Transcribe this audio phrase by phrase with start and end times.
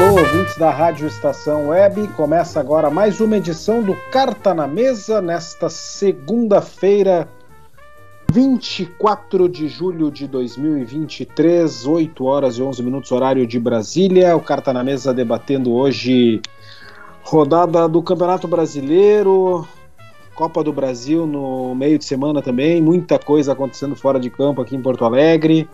[0.00, 2.08] Alô, ouvintes da Rádio Estação Web.
[2.16, 7.28] Começa agora mais uma edição do Carta na Mesa nesta segunda-feira,
[8.32, 14.34] 24 de julho de 2023, 8 horas e 11 minutos, horário de Brasília.
[14.34, 16.40] O Carta na Mesa debatendo hoje
[17.22, 19.68] rodada do Campeonato Brasileiro,
[20.34, 24.74] Copa do Brasil no meio de semana também, muita coisa acontecendo fora de campo aqui
[24.74, 25.68] em Porto Alegre.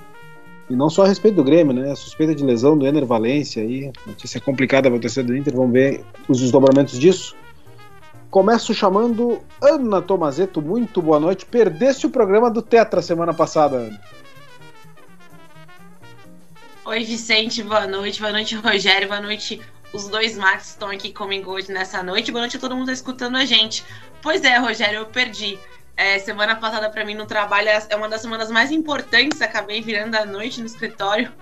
[0.68, 1.92] E não só a respeito do Grêmio, né?
[1.92, 5.54] A suspeita de lesão do Ener Valência aí, notícia complicada para o torcedor do Inter,
[5.54, 7.36] vamos ver os desdobramentos disso.
[8.30, 11.46] Começo chamando Ana Tomazeto, muito boa noite.
[11.46, 14.00] Perdeste o programa do Tetra semana passada, Ana.
[16.84, 18.20] Oi, Vicente, boa noite.
[18.20, 19.08] Boa noite, Rogério.
[19.08, 19.60] Boa noite,
[19.92, 22.30] os dois Max estão aqui comigo hoje nessa noite.
[22.30, 23.84] Boa noite a todo mundo que está escutando a gente.
[24.20, 25.58] Pois é, Rogério, eu perdi.
[25.96, 29.40] É, semana passada para mim no trabalho é uma das semanas mais importantes.
[29.40, 31.32] Acabei virando a noite no escritório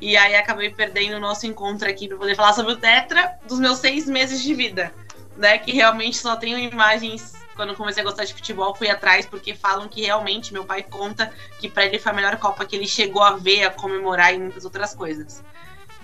[0.00, 3.58] e aí acabei perdendo o nosso encontro aqui para poder falar sobre o Tetra dos
[3.58, 4.94] meus seis meses de vida,
[5.36, 5.58] né?
[5.58, 7.36] Que realmente só tenho imagens.
[7.56, 11.32] Quando comecei a gostar de futebol, fui atrás porque falam que realmente meu pai conta
[11.58, 14.38] que para ele foi a melhor Copa que ele chegou a ver, a comemorar e
[14.38, 15.42] muitas outras coisas.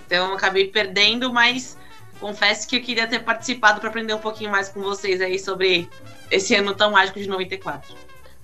[0.05, 1.77] Então acabei perdendo, mas
[2.19, 5.89] confesso que eu queria ter participado para aprender um pouquinho mais com vocês aí sobre
[6.31, 7.95] esse ano tão mágico de 94.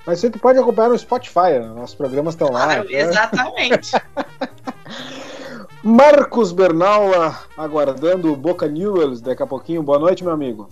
[0.05, 2.65] Mas você pode acompanhar no Spotify, nossos programas estão lá.
[2.65, 3.01] Claro, né?
[3.01, 3.91] Exatamente.
[5.83, 9.81] Marcos Bernaula aguardando o Boca News daqui a pouquinho.
[9.81, 10.69] Boa noite, meu amigo.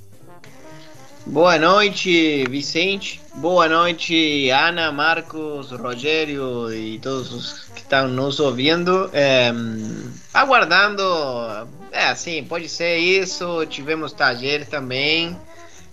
[1.25, 3.21] Boa noite, Vicente.
[3.35, 9.09] Boa noite, Ana, Marcos, Rogério e todos os que estão nos ouvindo.
[9.13, 9.51] É,
[10.33, 11.03] aguardando,
[11.91, 13.65] é assim, pode ser isso.
[13.67, 15.37] Tivemos Tajer também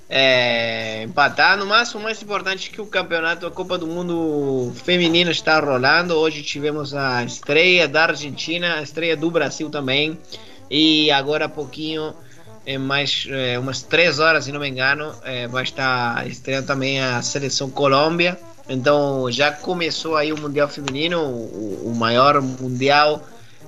[0.08, 1.56] é, empatar.
[1.56, 5.58] No máximo, o mais importante é que o campeonato, a Copa do Mundo Feminino está
[5.58, 6.14] rolando.
[6.14, 10.18] Hoje tivemos a estreia da Argentina, a estreia do Brasil também.
[10.70, 12.14] E agora há pouquinho,
[12.64, 17.00] é mais é, umas três horas, se não me engano, é, vai estar estreando também
[17.00, 18.38] a seleção Colômbia.
[18.68, 23.24] Então já começou aí o Mundial Feminino, o, o maior Mundial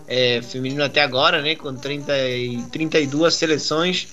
[0.08, 1.54] é, feminino até agora, né?
[1.54, 4.08] Com 30 e 32 seleções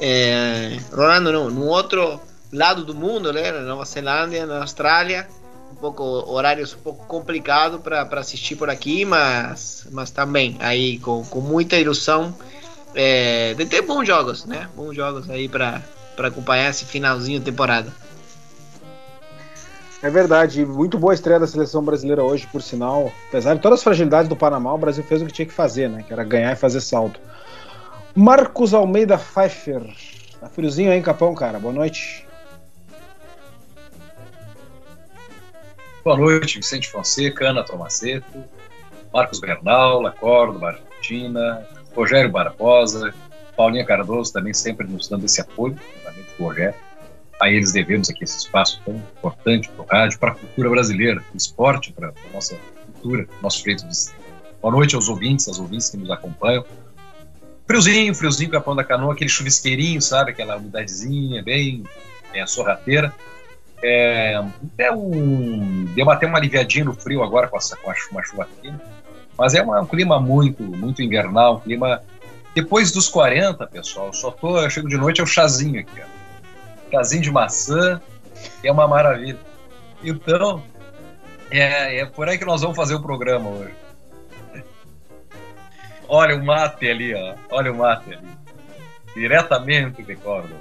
[0.00, 2.18] é, rolando no, no, outro
[2.50, 5.28] lado do mundo, né, na Nova Zelândia, na Austrália,
[5.70, 11.22] um pouco horários um pouco complicado para assistir por aqui, mas mas também aí com,
[11.24, 12.34] com muita ilusão
[12.94, 15.82] é, de ter bons jogos, né, bons jogos aí para
[16.16, 17.92] para acompanhar esse finalzinho de temporada.
[20.02, 23.12] É verdade, muito boa estreia da seleção brasileira hoje, por sinal.
[23.28, 25.90] Apesar de todas as fragilidades do Panamá, o Brasil fez o que tinha que fazer,
[25.90, 26.02] né?
[26.06, 27.20] Que era ganhar e fazer salto.
[28.14, 29.82] Marcos Almeida Pfeiffer.
[30.40, 31.58] Tá friozinho aí Capão, cara.
[31.58, 32.26] Boa noite.
[36.02, 38.42] Boa noite, Vicente Fonseca, Ana Tomaceto,
[39.12, 43.14] Marcos Bernal, Lacordo, Argentina, Rogério Barbosa,
[43.54, 46.74] Paulinha Cardoso também sempre nos dando esse apoio, fundamento do Rogério.
[47.38, 51.20] A eles devemos aqui esse espaço tão importante para o rádio, para a cultura brasileira,
[51.20, 52.56] para o esporte, para a nossa
[52.86, 54.14] cultura, nosso jeito de ser.
[54.62, 56.64] Boa noite aos ouvintes, às ouvintes que nos acompanham.
[57.70, 60.32] Friozinho, friozinho, Capão da Canoa, aquele chuvisqueirinho, sabe?
[60.32, 61.84] Aquela umidadezinha, bem
[62.34, 63.14] é, sorrateira.
[63.80, 64.42] É,
[64.92, 68.74] um, deu até uma aliviadinha no frio agora com, essa, com a, uma chuva aqui.
[69.38, 72.02] Mas é uma, um clima muito, muito invernal, um clima...
[72.56, 76.90] Depois dos 40, pessoal, só tô, eu chego de noite, é o chazinho aqui, ó.
[76.90, 78.00] Chazinho de maçã,
[78.64, 79.38] é uma maravilha.
[80.02, 80.60] Então,
[81.48, 83.74] é, é por aí que nós vamos fazer o programa hoje.
[86.12, 87.34] Olha o mate ali, ó.
[87.52, 88.28] Olha o mate ali.
[89.14, 90.58] Diretamente de Córdoba.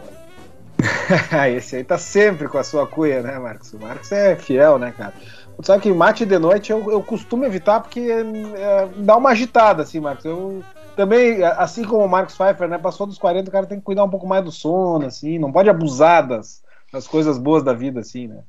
[1.56, 3.74] Esse aí tá sempre com a sua cuia, né, Marcos?
[3.74, 5.14] O Marcos é fiel, né, cara?
[5.58, 9.82] Tu sabe que mate de noite eu, eu costumo evitar porque é, dá uma agitada,
[9.82, 10.24] assim, Marcos.
[10.24, 10.64] Eu
[10.96, 14.04] também, assim como o Marcos Pfeiffer, né, passou dos 40, o cara tem que cuidar
[14.04, 16.62] um pouco mais do sono, assim, não pode abusar das,
[16.94, 18.44] das coisas boas da vida, assim, né?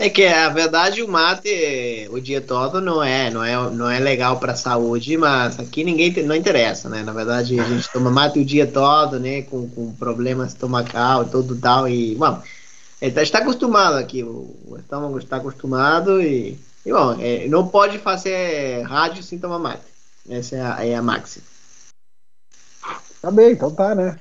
[0.00, 3.98] É que a verdade o mate o dia todo não é não é não é
[3.98, 7.02] legal para a saúde, mas aqui ninguém não interessa, né?
[7.02, 9.42] Na verdade a gente toma mate o dia todo, né?
[9.42, 12.40] Com, com problemas estomacal tudo tal e bom,
[13.02, 16.56] está está acostumado aqui o, estômago está acostumado e,
[16.86, 19.82] e bom, é, não pode fazer rádio sem tomar mate.
[20.30, 21.44] Essa é a, é a máxima.
[23.20, 24.16] Tá bem, então tá, né?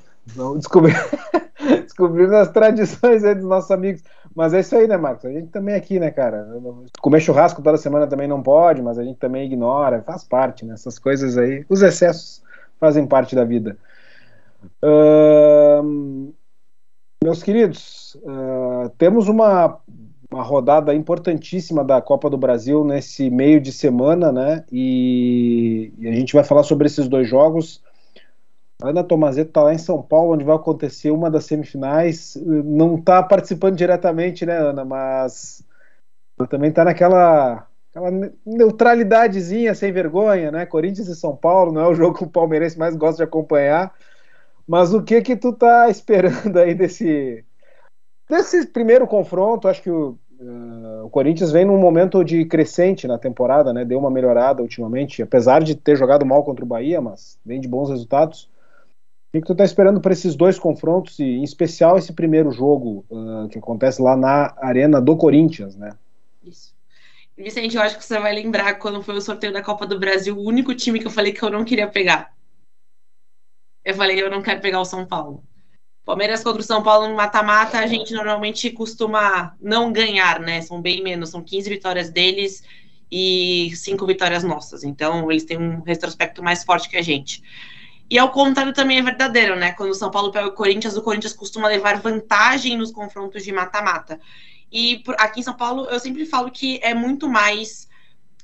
[0.56, 0.94] Descobri.
[1.83, 4.01] Descobrindo as tradições aí dos nossos amigos.
[4.38, 5.25] Mas é isso aí, né, Marcos?
[5.25, 6.48] A gente também é aqui, né, cara?
[7.01, 10.75] Comer churrasco toda semana também não pode, mas a gente também ignora, faz parte, né?
[10.75, 11.66] Essas coisas aí.
[11.68, 12.44] Os excessos
[12.80, 13.75] fazem parte da vida.
[14.84, 16.31] Uh,
[17.24, 19.80] meus queridos, uh, temos uma,
[20.31, 24.63] uma rodada importantíssima da Copa do Brasil nesse meio de semana, né?
[24.72, 27.81] E, e a gente vai falar sobre esses dois jogos.
[28.81, 32.35] Ana Tomazeto está lá em São Paulo, onde vai acontecer uma das semifinais.
[32.35, 34.85] Não está participando diretamente, né, Ana?
[34.85, 35.63] Mas
[36.50, 38.12] também está naquela aquela
[38.45, 40.65] neutralidadezinha sem vergonha, né?
[40.65, 43.94] Corinthians e São Paulo não é o jogo que o palmeirense mais gosta de acompanhar.
[44.68, 47.44] Mas o que que tu tá esperando aí desse
[48.29, 49.68] desse primeiro confronto?
[49.68, 53.83] Acho que o, uh, o Corinthians vem num momento de crescente na temporada, né?
[53.83, 57.68] Deu uma melhorada ultimamente, apesar de ter jogado mal contra o Bahia, mas vem de
[57.68, 58.50] bons resultados.
[59.38, 63.06] Que, que tu tá esperando para esses dois confrontos e, em especial, esse primeiro jogo
[63.10, 65.92] uh, que acontece lá na arena do Corinthians, né?
[66.44, 66.75] Isso.
[67.38, 70.36] Vicente, eu acho que você vai lembrar quando foi o sorteio da Copa do Brasil,
[70.36, 72.34] o único time que eu falei que eu não queria pegar.
[73.86, 75.44] Eu falei, eu não quero pegar o São Paulo.
[76.04, 80.62] Palmeiras contra o São Paulo no mata-mata, a gente normalmente costuma não ganhar, né?
[80.62, 82.63] São bem menos, são 15 vitórias deles
[83.12, 84.84] e 5 vitórias nossas.
[84.84, 87.44] Então, eles têm um retrospecto mais forte que a gente.
[88.09, 89.74] E ao contrário também é verdadeiro, né?
[89.74, 93.51] Quando o São Paulo pega o Corinthians, o Corinthians costuma levar vantagem nos confrontos de
[93.51, 94.19] mata-mata.
[94.71, 97.88] E por, aqui em São Paulo, eu sempre falo que é muito mais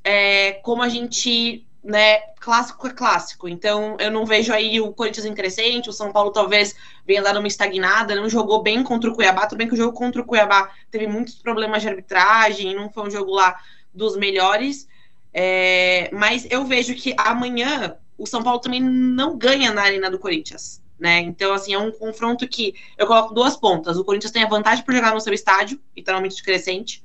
[0.03, 2.19] é, como a gente, né?
[2.41, 3.47] Clássico é clássico.
[3.47, 6.75] Então, eu não vejo aí o Corinthians em crescente, o São Paulo talvez
[7.05, 9.47] venha dar uma estagnada, não jogou bem contra o Cuiabá.
[9.47, 13.07] Tudo bem que o jogo contra o Cuiabá teve muitos problemas de arbitragem, não foi
[13.07, 13.57] um jogo lá
[13.93, 14.89] dos melhores.
[15.33, 20.19] É, mas eu vejo que amanhã o São Paulo também não ganha na Arena do
[20.19, 20.81] Corinthians.
[20.99, 21.19] Né?
[21.19, 23.97] Então, assim, é um confronto que eu coloco duas pontas.
[23.97, 27.03] O Corinthians tem a vantagem por jogar no seu estádio, literalmente crescente.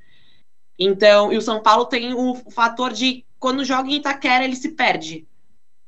[0.79, 4.71] Então, e o São Paulo tem o, fator de quando joga em Itaquera, ele se
[4.71, 5.27] perde.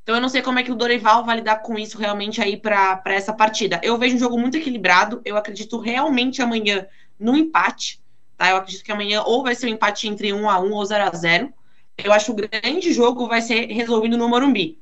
[0.02, 2.56] Então, eu não sei como é que o Dorival vai lidar com isso realmente aí
[2.56, 3.81] para essa partida.
[3.82, 5.20] Eu vejo um jogo muito equilibrado.
[5.25, 6.87] Eu acredito realmente amanhã
[7.19, 8.02] no empate.
[8.37, 8.50] Tá?
[8.50, 11.05] Eu acredito que amanhã ou vai ser um empate entre 1 a 1 ou 0
[11.05, 11.52] a 0
[11.99, 14.81] Eu acho que o grande jogo vai ser resolvido no Morumbi.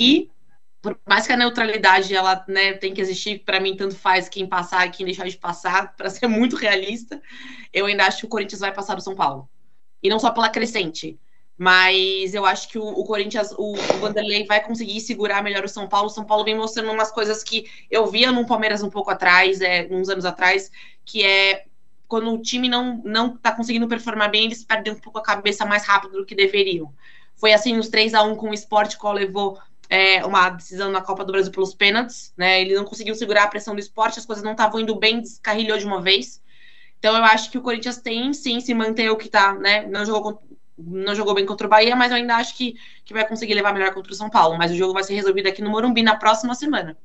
[0.00, 0.30] E
[0.82, 4.46] por mais que a neutralidade ela né, tem que existir, para mim tanto faz quem
[4.46, 7.20] passar e quem deixar de passar, para ser muito realista,
[7.72, 9.48] eu ainda acho que o Corinthians vai passar o São Paulo.
[10.02, 11.18] E não só pela crescente,
[11.58, 15.68] mas eu acho que o, o Corinthians, o, o, Vanderlei vai conseguir segurar melhor o
[15.68, 16.06] São Paulo.
[16.06, 19.60] O São Paulo vem mostrando umas coisas que eu via no Palmeiras um pouco atrás,
[19.60, 20.70] é, uns anos atrás,
[21.04, 21.66] que é
[22.08, 25.66] quando o time não não está conseguindo performar bem, eles perdem um pouco a cabeça
[25.66, 26.94] mais rápido do que deveriam.
[27.36, 29.58] Foi assim nos 3 a 1 com o Sport, qual levou
[29.90, 32.60] é, uma decisão na Copa do Brasil pelos pênaltis, né?
[32.60, 35.76] Ele não conseguiu segurar a pressão do esporte, as coisas não estavam indo bem, descarrilhou
[35.76, 36.40] de uma vez.
[37.00, 39.86] Então eu acho que o Corinthians tem sim se manter o que tá, né?
[39.88, 40.40] Não jogou,
[40.78, 43.72] não jogou bem contra o Bahia, mas eu ainda acho que, que vai conseguir levar
[43.72, 44.56] melhor contra o São Paulo.
[44.56, 46.96] Mas o jogo vai ser resolvido aqui no Morumbi na próxima semana.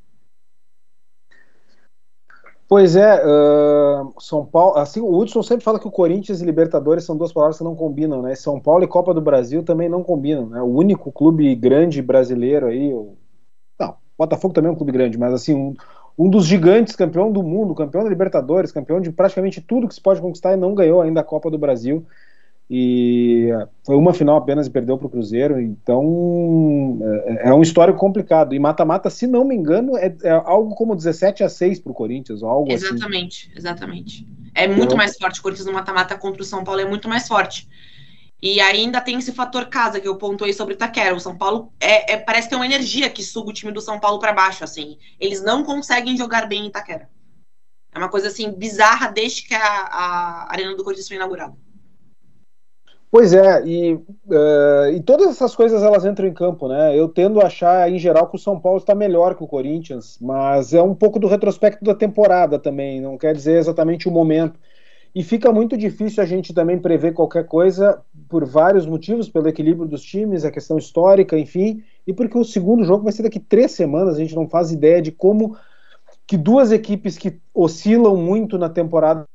[2.67, 7.03] Pois é, uh, São Paulo, assim, o Hudson sempre fala que o Corinthians e Libertadores
[7.03, 8.33] são duas palavras que não combinam, né?
[8.33, 10.61] São Paulo e Copa do Brasil também não combinam, né?
[10.61, 13.15] O único clube grande brasileiro aí, o...
[13.79, 15.75] não, Botafogo também é um clube grande, mas assim, um,
[16.17, 20.01] um dos gigantes, campeão do mundo, campeão da Libertadores, campeão de praticamente tudo que se
[20.01, 22.03] pode conquistar e não ganhou ainda a Copa do Brasil
[22.69, 23.49] e
[23.85, 28.55] foi uma final apenas e perdeu para o Cruzeiro, então é, é, um histórico complicado.
[28.55, 31.95] E mata-mata, se não me engano, é, é, algo como 17 a 6 para o
[31.95, 32.85] Corinthians, ou algo assim.
[32.85, 33.57] exatamente, assim.
[33.57, 35.39] Exatamente, É muito então, mais forte.
[35.39, 37.69] O Corinthians no mata-mata contra o São Paulo é muito mais forte.
[38.41, 41.15] E ainda tem esse fator casa que eu pontuei sobre o Itaquera.
[41.15, 43.99] O São Paulo é, é parece ter uma energia que suga o time do São
[43.99, 44.97] Paulo para baixo, assim.
[45.19, 47.09] Eles não conseguem jogar bem em Itaquera.
[47.93, 51.55] É uma coisa assim bizarra desde que a, a Arena do Corinthians foi inaugurada.
[53.11, 56.97] Pois é, e, uh, e todas essas coisas elas entram em campo, né?
[56.97, 60.17] Eu tendo a achar, em geral, que o São Paulo está melhor que o Corinthians,
[60.19, 64.59] mas é um pouco do retrospecto da temporada também, não quer dizer exatamente o momento.
[65.13, 69.87] E fica muito difícil a gente também prever qualquer coisa por vários motivos, pelo equilíbrio
[69.87, 73.71] dos times, a questão histórica, enfim, e porque o segundo jogo vai ser daqui três
[73.71, 75.55] semanas, a gente não faz ideia de como
[76.27, 79.25] que duas equipes que oscilam muito na temporada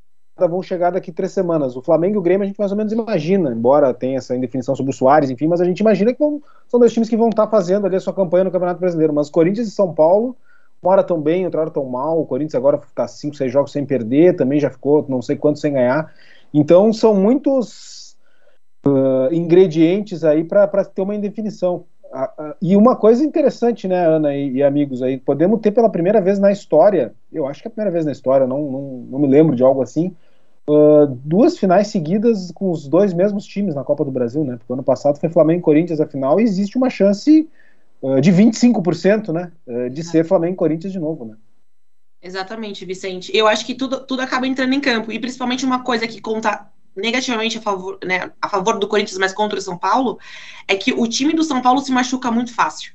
[0.46, 1.76] vão chegar daqui três semanas.
[1.76, 4.74] O Flamengo e o Grêmio a gente mais ou menos imagina, embora tenha essa indefinição
[4.74, 7.28] sobre o Soares, enfim, mas a gente imagina que vão, são dois times que vão
[7.28, 9.12] estar fazendo ali a sua campanha no Campeonato Brasileiro.
[9.12, 10.36] Mas Corinthians e São Paulo,
[10.82, 12.20] uma hora tão bem, outra hora tão mal.
[12.20, 15.60] O Corinthians agora está cinco, seis jogos sem perder, também já ficou não sei quantos
[15.60, 16.12] sem ganhar.
[16.52, 18.00] Então são muitos
[18.86, 21.84] uh, ingredientes aí para ter uma indefinição.
[22.60, 26.38] e uma coisa interessante, né, Ana e, e, amigos aí, podemos ter pela primeira vez
[26.38, 29.28] na história, eu acho que é a primeira vez na história, não, não, não me
[29.28, 30.14] lembro de algo assim,
[30.68, 34.56] uh, duas finais seguidas com os dois mesmos times na Copa do Brasil, né?
[34.56, 37.48] Porque ano passado foi Flamengo e Corinthians a final e existe uma chance
[38.02, 41.36] uh, de 25%, né, uh, de ser Flamengo e Corinthians de novo, né?
[42.22, 43.34] Exatamente, Vicente.
[43.34, 45.10] Eu acho que tudo, tudo acaba entrando em campo.
[45.10, 49.32] E principalmente uma coisa que conta negativamente a favor, né, a favor do Corinthians, mas
[49.32, 50.18] contra o São Paulo,
[50.68, 52.92] é que o time do São Paulo se machuca muito fácil.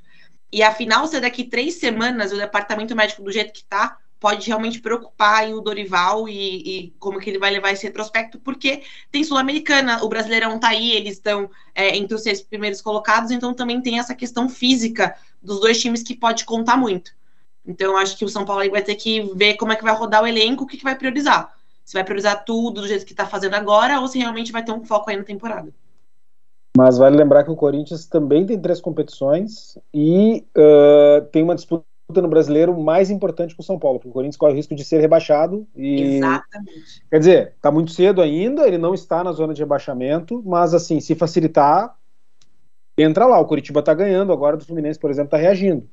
[0.52, 4.80] E afinal, se daqui três semanas o departamento médico do jeito que tá, pode realmente
[4.80, 6.32] preocupar o Dorival e,
[6.88, 10.92] e, como que ele vai levar esse retrospecto, porque tem Sul-Americana, o Brasileirão tá aí,
[10.94, 15.60] eles estão é, entre os seis primeiros colocados, então também tem essa questão física dos
[15.60, 17.12] dois times que pode contar muito.
[17.68, 20.24] Então, acho que o São Paulo vai ter que ver como é que vai rodar
[20.24, 21.56] o elenco, o que, que vai priorizar
[21.86, 24.72] se vai priorizar tudo do jeito que está fazendo agora ou se realmente vai ter
[24.72, 25.72] um foco aí na temporada.
[26.76, 31.86] Mas vale lembrar que o Corinthians também tem três competições e uh, tem uma disputa
[32.14, 34.86] no brasileiro mais importante que o São Paulo, porque o Corinthians corre o risco de
[34.86, 35.68] ser rebaixado.
[35.76, 37.04] E, Exatamente.
[37.10, 41.00] Quer dizer, está muito cedo ainda, ele não está na zona de rebaixamento, mas assim,
[41.00, 41.96] se facilitar,
[42.98, 43.40] entra lá.
[43.40, 45.90] O Curitiba está ganhando, agora do Fluminense, por exemplo, está reagindo.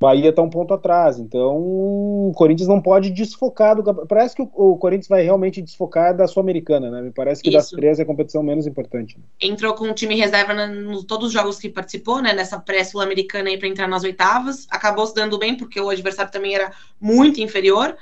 [0.00, 1.18] Bahia está um ponto atrás.
[1.18, 6.26] Então, o Corinthians não pode desfocar do Parece que o, Corinthians vai realmente desfocar da
[6.26, 7.02] Sul-Americana, né?
[7.02, 7.58] Me parece que Isso.
[7.58, 9.18] das três é a competição menos importante.
[9.18, 9.24] Né?
[9.42, 12.32] Entrou com o time reserva nos todos os jogos que participou, né?
[12.32, 14.66] Nessa pré-sul-americana aí para entrar nas oitavas.
[14.70, 17.94] Acabou se dando bem, porque o adversário também era muito inferior.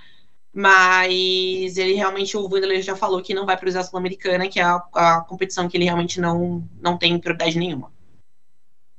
[0.53, 4.63] Mas ele realmente, o Wanderlei já falou que não vai para a Sul-Americana, que é
[4.63, 7.91] a, a competição que ele realmente não, não tem prioridade nenhuma.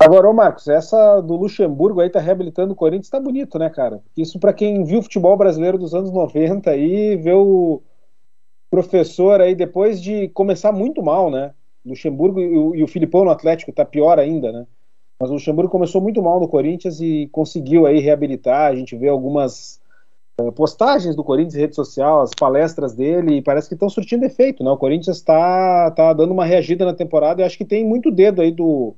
[0.01, 4.01] Agora, ô Marcos, essa do Luxemburgo aí tá reabilitando o Corinthians, tá bonito, né, cara?
[4.15, 7.81] Isso para quem viu o futebol brasileiro dos anos 90 aí, vê o
[8.71, 11.53] professor aí depois de começar muito mal, né?
[11.85, 14.65] Luxemburgo e o, e o Filipão no Atlético tá pior ainda, né?
[15.19, 18.71] Mas o Luxemburgo começou muito mal no Corinthians e conseguiu aí reabilitar.
[18.71, 19.81] A gente vê algumas
[20.39, 24.23] uh, postagens do Corinthians em rede social, as palestras dele, e parece que estão surtindo
[24.23, 24.71] efeito, né?
[24.71, 28.41] O Corinthians está tá dando uma reagida na temporada e acho que tem muito dedo
[28.41, 28.95] aí do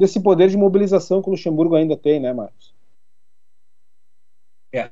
[0.00, 2.74] desse poder de mobilização que o Luxemburgo ainda tem, né, Marcos?
[4.72, 4.86] É,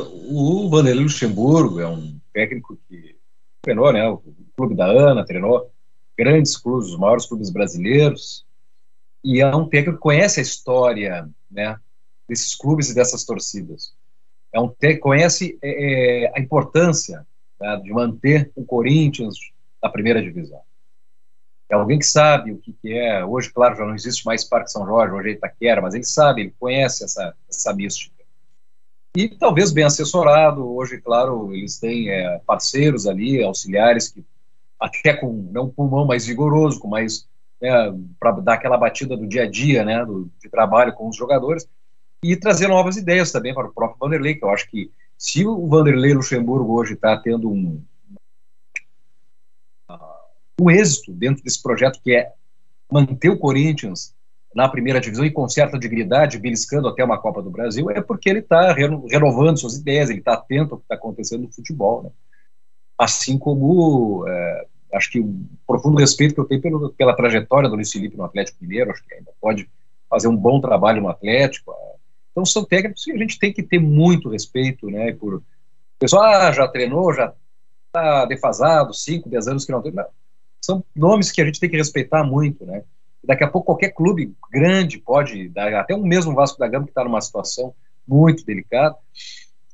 [0.00, 3.16] uh, o Vanderlei Luxemburgo é um técnico que
[3.60, 4.22] treinou né, o
[4.56, 5.70] clube da Ana, treinou
[6.16, 8.46] grandes clubes, os maiores clubes brasileiros,
[9.22, 11.78] e é um técnico que conhece a história né,
[12.26, 13.92] desses clubes e dessas torcidas.
[14.52, 17.26] É um técnico conhece é, é, a importância
[17.60, 19.36] né, de manter o Corinthians
[19.82, 20.60] na primeira divisão.
[21.68, 23.24] É alguém que sabe o que, que, é.
[23.24, 26.42] Hoje, claro, já não existe mais Parque São Jorge, hoje é Itaquera, mas ele sabe,
[26.42, 28.16] ele conhece essa, essa mística.
[29.16, 34.24] E talvez bem assessorado, hoje, claro, eles têm é, parceiros ali, auxiliares, que
[34.78, 37.28] até com não um pulmão mais vigoroso, com mais
[37.60, 37.70] né,
[38.18, 41.68] para dar aquela batida do dia a dia, né, do, de trabalho com os jogadores,
[42.22, 45.66] e trazer novas ideias também para o próprio Vanderlei, que eu acho que se o
[45.66, 47.82] Vanderlei Luxemburgo hoje está tendo um,
[50.60, 52.32] o êxito dentro desse projeto que é
[52.90, 54.14] manter o Corinthians
[54.54, 58.28] na primeira divisão e com certa dignidade, beliscando até uma Copa do Brasil, é porque
[58.28, 62.02] ele está renovando suas ideias, ele está atento ao que está acontecendo no futebol.
[62.02, 62.10] Né?
[62.96, 67.76] Assim como, é, acho que o profundo respeito que eu tenho pelo, pela trajetória do
[67.76, 69.68] Luiz Felipe no Atlético Mineiro, acho que ainda pode
[70.08, 71.72] fazer um bom trabalho no Atlético.
[72.32, 75.12] Então são técnicos que a gente tem que ter muito respeito, né?
[75.12, 75.42] Por o
[75.98, 77.34] pessoal ah, já treinou, já
[77.86, 79.92] está defasado, 5, 10 anos que não tem
[80.68, 82.82] são nomes que a gente tem que respeitar muito, né?
[83.24, 87.02] Daqui a pouco qualquer clube grande pode, até um mesmo Vasco da Gama que está
[87.02, 87.74] numa situação
[88.06, 88.94] muito delicada,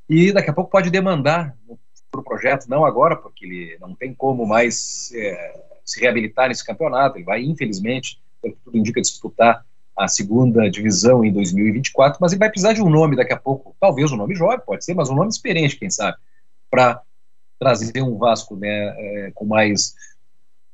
[0.08, 1.56] e daqui a pouco pode demandar
[2.12, 6.64] para o projeto, não agora, porque ele não tem como mais é, se reabilitar nesse
[6.64, 9.64] campeonato, ele vai, infelizmente, pelo que tudo indica, disputar
[9.96, 13.74] a segunda divisão em 2024, mas ele vai precisar de um nome daqui a pouco,
[13.80, 16.16] talvez um nome jovem, pode ser, mas um nome experiente, quem sabe,
[16.70, 17.02] para
[17.58, 19.94] trazer um Vasco né, é, com mais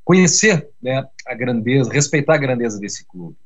[0.05, 3.37] conhecer né, a grandeza, respeitar a grandeza desse clube.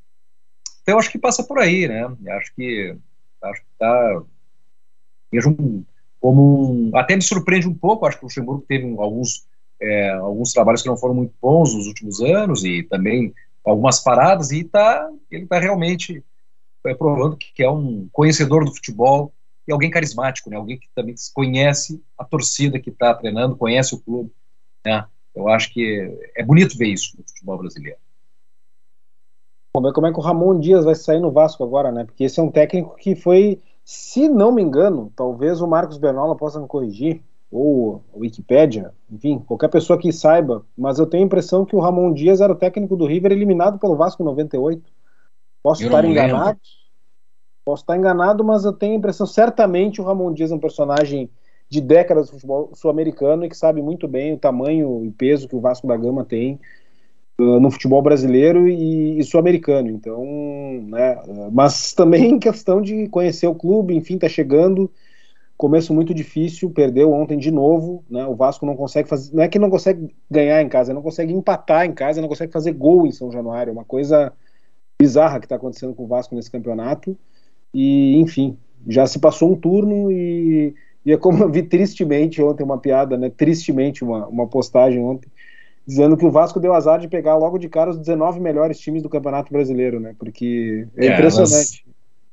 [0.83, 2.05] Então, acho que passa por aí, né?
[2.31, 2.97] Acho que
[3.43, 4.23] acho que tá
[5.47, 5.85] um,
[6.21, 8.07] como um, até me surpreende um pouco.
[8.07, 9.47] Acho que o Luxemburgo teve alguns
[9.81, 13.35] é, alguns trabalhos que não foram muito bons nos últimos anos e também
[13.65, 16.23] algumas paradas e tá ele está realmente
[16.87, 19.33] é, provando que é um conhecedor do futebol
[19.67, 20.57] e alguém carismático, né?
[20.57, 24.31] Alguém que também conhece a torcida que está treinando, conhece o clube,
[24.85, 25.07] né?
[25.35, 27.99] Eu acho que é bonito ver isso no futebol brasileiro.
[29.75, 32.05] Vamos ver como é que o Ramon Dias vai sair no Vasco agora, né?
[32.05, 36.37] Porque esse é um técnico que foi, se não me engano, talvez o Marcos Bernola
[36.37, 41.26] possa me corrigir, ou a Wikipédia, enfim, qualquer pessoa que saiba, mas eu tenho a
[41.26, 44.83] impressão que o Ramon Dias era o técnico do River eliminado pelo Vasco em 98.
[45.62, 46.26] Posso Eu estar não lembro.
[46.26, 46.59] enganado?
[47.64, 51.31] Posso estar enganado, mas eu tenho a impressão, certamente o Ramon Dias é um personagem
[51.68, 55.56] de décadas do futebol sul-americano e que sabe muito bem o tamanho e peso que
[55.56, 56.61] o Vasco da Gama tem
[57.38, 59.90] uh, no futebol brasileiro e, e sul-americano.
[59.90, 60.25] Então,
[60.87, 64.90] né, uh, mas também questão de conhecer o clube, enfim, tá chegando.
[65.56, 68.26] Começo muito difícil, perdeu ontem de novo, né?
[68.26, 71.33] O Vasco não consegue fazer, não é que não consegue ganhar em casa, não consegue
[71.33, 74.33] empatar em casa, não consegue fazer gol em São Januário, é uma coisa
[75.00, 77.16] bizarra que está acontecendo com o Vasco nesse campeonato.
[77.73, 80.75] E, enfim, já se passou um turno e,
[81.05, 83.31] e é como eu vi tristemente ontem uma piada, né?
[83.31, 85.29] Tristemente uma, uma postagem ontem,
[85.87, 89.03] dizendo que o Vasco deu azar de pegar logo de cara os 19 melhores times
[89.03, 90.15] do Campeonato Brasileiro, né?
[90.19, 91.85] Porque é, É, impressionante.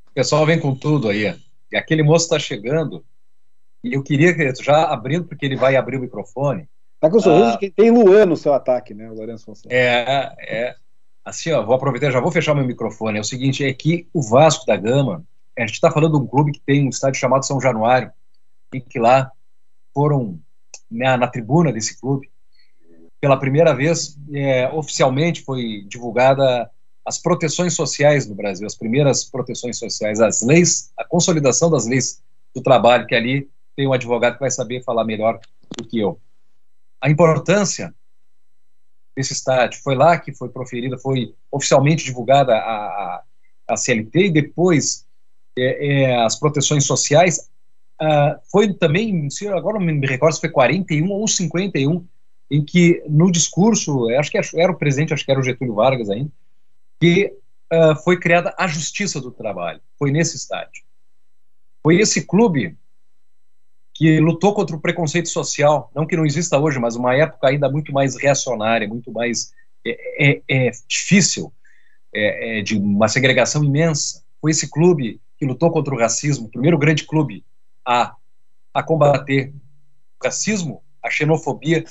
[0.10, 1.36] O pessoal vem com tudo aí.
[1.72, 3.04] E aquele moço está chegando.
[3.84, 6.68] E eu queria que já abrindo, porque ele vai abrir o microfone.
[7.00, 7.52] Tá com o sorriso Ah.
[7.52, 9.10] de quem tem Luan no seu ataque, né?
[9.10, 9.74] O Lourenço Fonseca.
[9.74, 10.76] É, é.
[11.26, 13.18] Assim, ó, vou aproveitar, já vou fechar meu microfone.
[13.18, 15.24] É o seguinte, é que o Vasco da Gama,
[15.58, 18.12] a gente está falando de um clube que tem um estádio chamado São Januário,
[18.74, 19.32] e que lá
[19.94, 20.40] foram
[20.90, 22.30] na, na tribuna desse clube,
[23.20, 26.70] pela primeira vez, é, oficialmente foi divulgada
[27.06, 32.22] as proteções sociais no Brasil, as primeiras proteções sociais, as leis, a consolidação das leis
[32.54, 35.40] do trabalho, que ali tem um advogado que vai saber falar melhor
[35.78, 36.20] do que eu.
[37.00, 37.94] A importância
[39.16, 43.24] desse estádio foi lá que foi proferida, foi oficialmente divulgada a, a,
[43.68, 45.06] a CLT e depois
[45.58, 47.50] é, é, as proteções sociais.
[48.02, 52.04] Ah, foi também, se agora não me recordo se foi 41 ou 51,
[52.50, 56.10] em que no discurso, acho que era o presidente, acho que era o Getúlio Vargas
[56.10, 56.32] ainda,
[57.00, 57.32] que
[57.72, 59.80] ah, foi criada a Justiça do Trabalho.
[60.00, 60.84] Foi nesse estádio.
[61.84, 62.76] Foi esse clube
[63.94, 67.70] que lutou contra o preconceito social, não que não exista hoje, mas uma época ainda
[67.70, 69.54] muito mais reacionária, muito mais
[69.86, 71.54] é, é, é difícil,
[72.12, 74.24] é, é de uma segregação imensa.
[74.42, 77.46] Foi esse clube que lutou contra o racismo, o primeiro grande clube
[77.86, 78.16] a,
[78.74, 79.54] a combater
[80.22, 81.84] o racismo, a xenofobia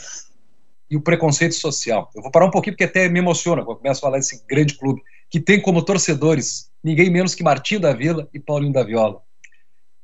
[0.91, 2.11] e o preconceito social.
[2.15, 4.77] Eu vou parar um pouquinho porque até me emociona quando começo a falar desse grande
[4.77, 9.23] clube, que tem como torcedores ninguém menos que Martinho da Vila e Paulinho da Viola.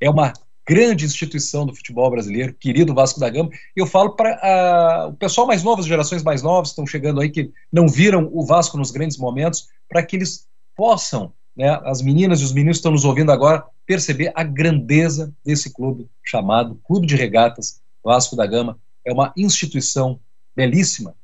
[0.01, 0.33] É uma
[0.69, 3.51] grande instituição do futebol brasileiro, querido Vasco da Gama.
[3.75, 7.51] Eu falo para o pessoal mais novo, as gerações mais novas estão chegando aí que
[7.73, 10.47] não viram o Vasco nos grandes momentos, para que eles
[10.77, 15.33] possam, né, as meninas e os meninos que estão nos ouvindo agora, perceber a grandeza
[15.45, 18.79] desse clube chamado Clube de Regatas Vasco da Gama.
[19.05, 20.21] É uma instituição
[20.55, 21.15] belíssima,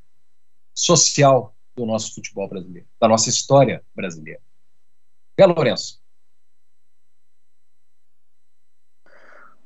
[0.72, 4.40] social do nosso futebol brasileiro, da nossa história brasileira.
[5.36, 6.00] É, Lourenço?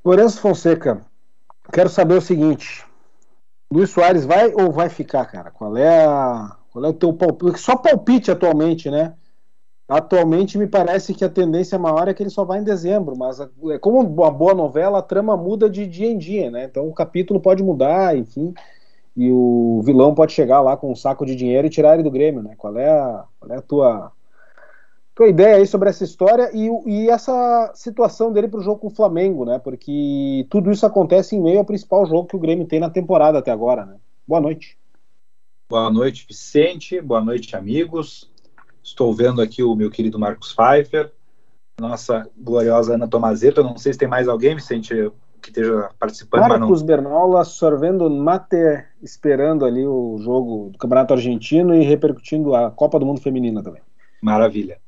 [0.02, 1.04] Lourenço Fonseca,
[1.72, 2.86] quero saber o seguinte:
[3.70, 5.50] Luiz Soares vai ou vai ficar, cara?
[5.50, 7.58] Qual é, a, qual é o teu palpite?
[7.58, 9.14] Só palpite atualmente, né?
[9.88, 13.38] Atualmente me parece que a tendência maior é que ele só vai em dezembro, mas
[13.38, 16.64] é como uma boa novela, a trama muda de dia em dia, né?
[16.64, 18.52] Então o capítulo pode mudar, enfim,
[19.16, 22.10] e o vilão pode chegar lá com um saco de dinheiro e tirar ele do
[22.10, 22.54] Grêmio, né?
[22.58, 24.12] Qual é a, qual é a tua
[25.14, 28.88] tua ideia aí sobre essa história e, e essa situação dele para o jogo com
[28.88, 29.58] o Flamengo, né?
[29.58, 33.38] Porque tudo isso acontece em meio ao principal jogo que o Grêmio tem na temporada
[33.38, 33.96] até agora, né?
[34.26, 34.76] Boa noite.
[35.70, 37.00] Boa noite, Vicente.
[37.00, 38.30] Boa noite, amigos.
[38.86, 41.10] Estou vendo aqui o meu querido Marcos Pfeiffer,
[41.80, 43.58] nossa gloriosa Ana Tomazeto.
[43.58, 44.94] Eu não sei se tem mais alguém, Vicente,
[45.42, 46.48] que esteja participando.
[46.48, 46.86] Marcos não...
[46.86, 53.04] Bernola sorvendo mate, esperando ali o jogo do Campeonato Argentino e repercutindo a Copa do
[53.04, 53.82] Mundo Feminina também.
[54.22, 54.78] Maravilha.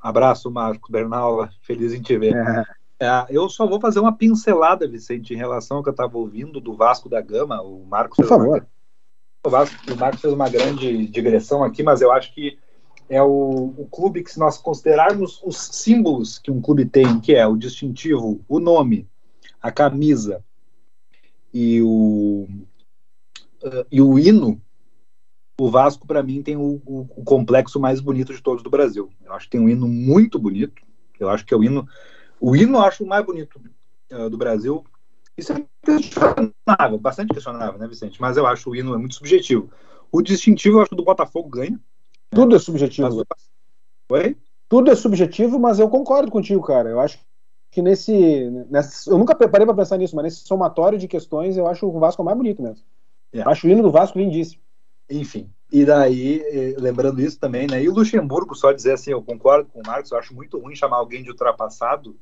[0.00, 1.50] Abraço, Marcos Bernaula.
[1.60, 2.34] Feliz em te ver.
[2.34, 2.64] É.
[2.98, 6.58] É, eu só vou fazer uma pincelada, Vicente, em relação ao que eu estava ouvindo
[6.58, 7.60] do Vasco da Gama.
[7.60, 8.16] O Marcos.
[8.16, 8.58] Por favor.
[8.60, 8.66] Uma...
[9.46, 12.58] O, Vasco, o Marcos fez uma grande digressão aqui, mas eu acho que
[13.08, 17.34] é o, o, clube que, se nós considerarmos os símbolos que um clube tem, que
[17.34, 19.08] é o distintivo, o nome,
[19.62, 20.44] a camisa
[21.52, 22.48] e o,
[23.62, 24.60] uh, e o hino,
[25.58, 29.10] o Vasco, para mim, tem o, o, o, complexo mais bonito de todos do Brasil.
[29.24, 30.82] Eu acho que tem um hino muito bonito.
[31.18, 31.88] Eu acho que é o hino.
[32.38, 33.58] O hino eu acho o mais bonito
[34.12, 34.84] uh, do Brasil.
[35.36, 38.20] Isso é questionável, bastante questionável, né, Vicente?
[38.20, 39.70] Mas eu acho o hino é muito subjetivo.
[40.12, 41.80] O distintivo, eu acho que do Botafogo ganha.
[42.36, 43.24] Tudo é subjetivo.
[43.28, 43.48] Mas...
[44.10, 44.36] Oi?
[44.68, 46.88] Tudo é subjetivo, mas eu concordo contigo, cara.
[46.88, 47.18] Eu acho
[47.70, 48.50] que nesse.
[48.70, 51.98] nesse eu nunca parei para pensar nisso, mas nesse somatório de questões, eu acho o
[51.98, 52.84] Vasco mais bonito mesmo.
[53.32, 53.42] É.
[53.42, 54.60] Acho o hino do Vasco lindíssimo.
[55.08, 56.42] Enfim, e daí,
[56.78, 57.82] lembrando isso também, né?
[57.82, 60.74] E o Luxemburgo, só dizer assim, eu concordo com o Marcos, eu acho muito ruim
[60.74, 62.16] chamar alguém de ultrapassado,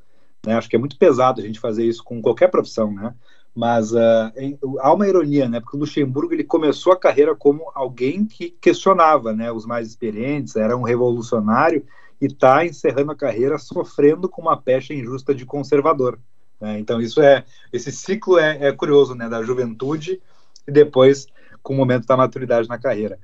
[0.45, 0.55] né?
[0.55, 3.15] Acho que é muito pesado a gente fazer isso com qualquer profissão, né?
[3.55, 5.61] Mas uh, em, há uma ironia, né?
[5.61, 9.53] Porque o Luxemburgo ele começou a carreira como alguém que questionava, né?
[9.53, 11.87] Os mais experientes, era um revolucionário
[12.21, 16.19] e está encerrando a carreira sofrendo com uma pecha injusta de conservador.
[16.61, 16.79] Né?
[16.79, 20.21] Então isso é esse ciclo é, é, curioso, né, da juventude
[20.67, 21.27] e depois
[21.63, 23.19] com o momento da maturidade na carreira.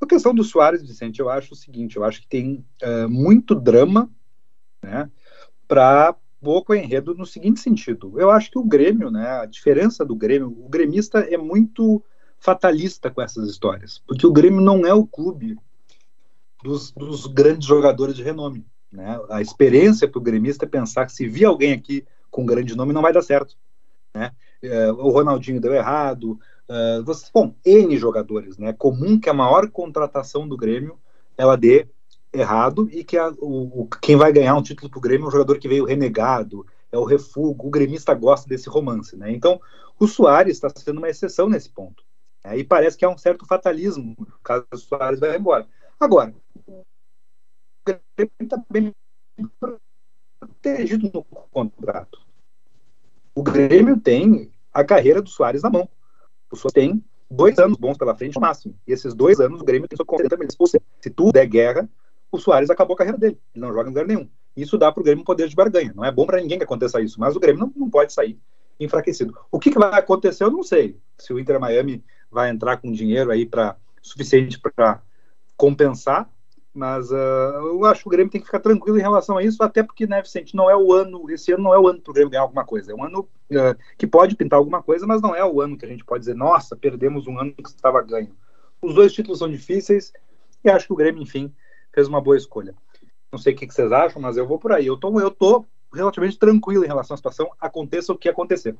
[0.00, 3.54] A questão do Soares, Vicente, eu acho o seguinte, eu acho que tem uh, muito
[3.54, 4.10] drama,
[4.82, 5.10] né,
[5.68, 8.18] para pouco enredo no seguinte sentido.
[8.18, 12.02] Eu acho que o Grêmio, né, a diferença do Grêmio, o gremista é muito
[12.38, 15.58] fatalista com essas histórias, porque o Grêmio não é o clube
[16.62, 18.64] dos, dos grandes jogadores de renome.
[18.92, 19.20] Né?
[19.30, 22.92] A experiência para o gremista é pensar que se vir alguém aqui com grande nome
[22.92, 23.56] não vai dar certo.
[24.14, 24.32] Né?
[24.62, 26.38] É, o Ronaldinho deu errado.
[26.68, 28.58] Uh, você, bom, N jogadores.
[28.58, 28.70] Né?
[28.70, 30.98] É comum que a maior contratação do Grêmio
[31.36, 31.88] ela dê
[32.32, 35.32] errado e que a, o, quem vai ganhar um título para o Grêmio é um
[35.32, 37.56] jogador que veio renegado, é o refúgio.
[37.58, 39.16] O gremista gosta desse romance.
[39.16, 39.32] Né?
[39.32, 39.60] Então,
[39.98, 42.04] o Soares está sendo uma exceção nesse ponto.
[42.44, 42.58] Né?
[42.58, 45.66] E parece que há um certo fatalismo caso o Soares vai embora.
[45.98, 46.34] Agora,
[46.66, 46.84] o
[47.86, 48.94] Grêmio está bem
[50.38, 52.20] protegido no contrato.
[53.34, 55.88] O Grêmio tem a carreira do Soares na mão.
[56.50, 58.74] O Soares tem dois anos bons pela frente no máximo.
[58.86, 60.56] E esses dois anos o Grêmio tem só 40 milhões.
[60.58, 61.88] Ou seja, se tudo der guerra,
[62.30, 63.38] o Soares acabou a carreira dele.
[63.54, 64.28] Ele não joga em lugar nenhum.
[64.56, 65.92] Isso dá para o Grêmio um poder de barganha.
[65.94, 68.38] Não é bom para ninguém que aconteça isso, mas o Grêmio não, não pode sair
[68.78, 69.36] enfraquecido.
[69.50, 70.98] O que, que, vai acontecer, eu não sei.
[71.18, 75.02] Se o Inter Miami vai entrar com dinheiro aí para suficiente para
[75.56, 76.30] compensar,
[76.72, 79.62] mas uh, eu acho que o Grêmio tem que ficar tranquilo em relação a isso,
[79.62, 82.10] até porque, né, Vicente, não é o ano, esse ano não é o ano para
[82.10, 82.92] o Grêmio ganhar alguma coisa.
[82.92, 85.84] É um ano uh, que pode pintar alguma coisa, mas não é o ano que
[85.84, 88.34] a gente pode dizer, nossa, perdemos um ano que estava ganho.
[88.80, 90.12] Os dois títulos são difíceis
[90.64, 91.52] e acho que o Grêmio, enfim,
[91.92, 92.74] fez uma boa escolha.
[93.30, 94.86] Não sei o que vocês acham, mas eu vou por aí.
[94.86, 98.76] Eu tô, eu tô relativamente tranquilo em relação à situação, aconteça o que acontecer.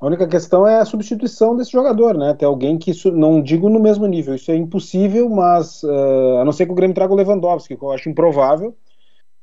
[0.00, 2.34] A única questão é a substituição desse jogador, né?
[2.34, 6.52] Ter alguém que, não digo no mesmo nível, isso é impossível, mas uh, a não
[6.52, 8.76] ser que o Grêmio traga o Lewandowski, que eu acho improvável,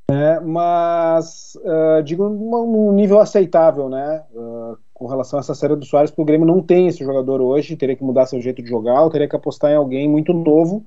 [0.08, 0.38] né?
[0.40, 4.22] mas uh, digo num nível aceitável, né?
[4.32, 7.40] Uh, com relação a essa série do Soares, porque o Grêmio não tem esse jogador
[7.40, 10.32] hoje, teria que mudar seu jeito de jogar, ou teria que apostar em alguém muito
[10.32, 10.84] novo,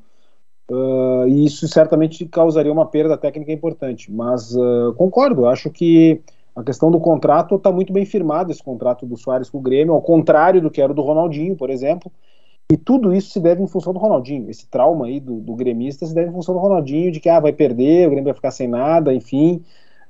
[1.28, 4.12] e isso certamente causaria uma perda técnica importante.
[4.12, 4.56] Mas
[4.96, 6.22] concordo, acho que
[6.56, 9.94] a questão do contrato está muito bem firmado, esse contrato do Soares com o Grêmio,
[9.94, 12.10] ao contrário do que era o do Ronaldinho, por exemplo.
[12.72, 14.50] E tudo isso se deve em função do Ronaldinho.
[14.50, 17.40] Esse trauma aí do, do gremista se deve em função do Ronaldinho, de que ah,
[17.40, 19.62] vai perder, o Grêmio vai ficar sem nada, enfim.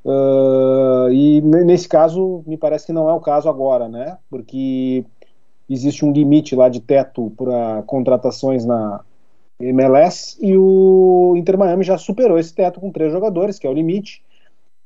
[0.06, 4.20] Uh, e nesse caso, me parece que não é o caso agora, né?
[4.30, 5.04] Porque
[5.68, 9.02] existe um limite lá de teto para contratações na
[9.60, 13.74] MLS e o Inter Miami já superou esse teto com três jogadores, que é o
[13.74, 14.22] limite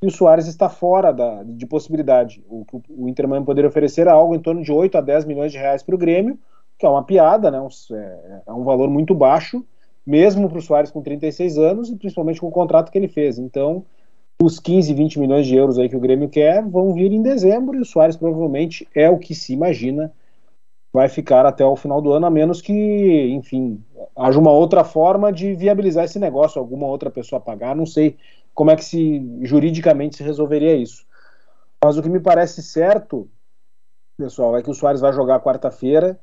[0.01, 2.41] e o Soares está fora da, de possibilidade.
[2.49, 5.57] O, o Inter Miami poderia oferecer algo em torno de 8 a 10 milhões de
[5.57, 6.39] reais para o Grêmio,
[6.77, 7.59] que é uma piada, né?
[7.59, 9.65] Um, é, é, um valor muito baixo,
[10.05, 13.37] mesmo para o Soares com 36 anos e principalmente com o contrato que ele fez.
[13.37, 13.83] Então,
[14.41, 17.75] os 15, 20 milhões de euros aí que o Grêmio quer vão vir em dezembro
[17.75, 20.13] e o Soares provavelmente é o que se imagina
[20.91, 23.83] vai ficar até o final do ano, a menos que, enfim,
[24.15, 28.17] haja uma outra forma de viabilizar esse negócio, alguma outra pessoa pagar, não sei
[28.53, 31.05] como é que se juridicamente se resolveria isso.
[31.83, 33.29] Mas o que me parece certo,
[34.17, 36.19] pessoal, é que o Soares vai jogar quarta-feira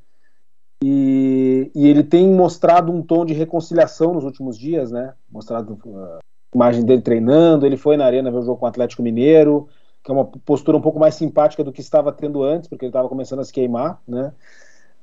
[0.83, 5.15] e, e, ele tem mostrado um tom de reconciliação nos últimos dias, né?
[5.31, 6.19] Mostrado uh,
[6.53, 9.67] imagem dele treinando, ele foi na arena ver o jogo com o Atlético Mineiro,
[10.03, 12.89] que é uma postura um pouco mais simpática do que estava tendo antes, porque ele
[12.89, 14.33] estava começando a se queimar, né?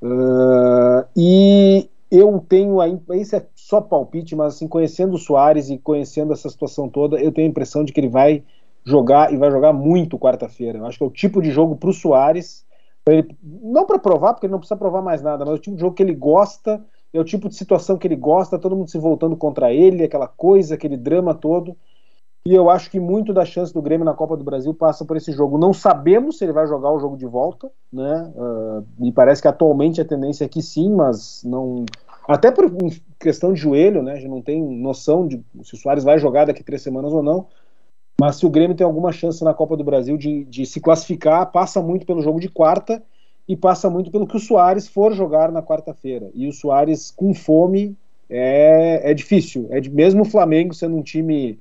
[0.01, 5.77] Uh, e, eu tenho a isso é só palpite, mas assim, conhecendo o Soares e
[5.77, 8.43] conhecendo essa situação toda, eu tenho a impressão de que ele vai
[8.83, 10.77] jogar e vai jogar muito quarta-feira.
[10.77, 12.65] Eu acho que é o tipo de jogo para o Soares,
[13.07, 15.75] ele, não para provar, porque ele não precisa provar mais nada, mas é o tipo
[15.75, 16.83] de jogo que ele gosta,
[17.17, 20.27] é o tipo de situação que ele gosta, todo mundo se voltando contra ele, aquela
[20.27, 21.75] coisa, aquele drama todo.
[22.47, 25.17] E eu acho que muito da chance do Grêmio na Copa do Brasil passa por
[25.17, 25.57] esse jogo.
[25.57, 28.31] Não sabemos se ele vai jogar o jogo de volta, né?
[28.35, 31.85] Uh, me parece que atualmente a tendência é que sim, mas não.
[32.27, 32.71] Até por
[33.19, 34.13] questão de joelho, né?
[34.13, 37.23] A gente não tem noção de se o Soares vai jogar daqui três semanas ou
[37.23, 37.47] não.
[38.19, 41.51] Mas se o Grêmio tem alguma chance na Copa do Brasil de, de se classificar,
[41.51, 43.01] passa muito pelo jogo de quarta
[43.47, 46.31] e passa muito pelo que o Soares for jogar na quarta-feira.
[46.33, 47.95] E o Soares com fome
[48.29, 49.67] é, é difícil.
[49.69, 51.59] É de, mesmo o Flamengo sendo um time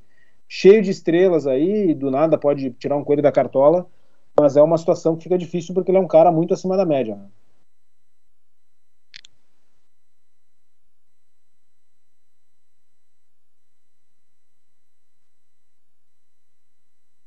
[0.49, 3.87] cheio de estrelas aí, do nada pode tirar um coelho da cartola,
[4.39, 6.87] mas é uma situação que fica difícil porque ele é um cara muito acima da
[6.87, 7.17] média.
[7.17, 7.27] Né?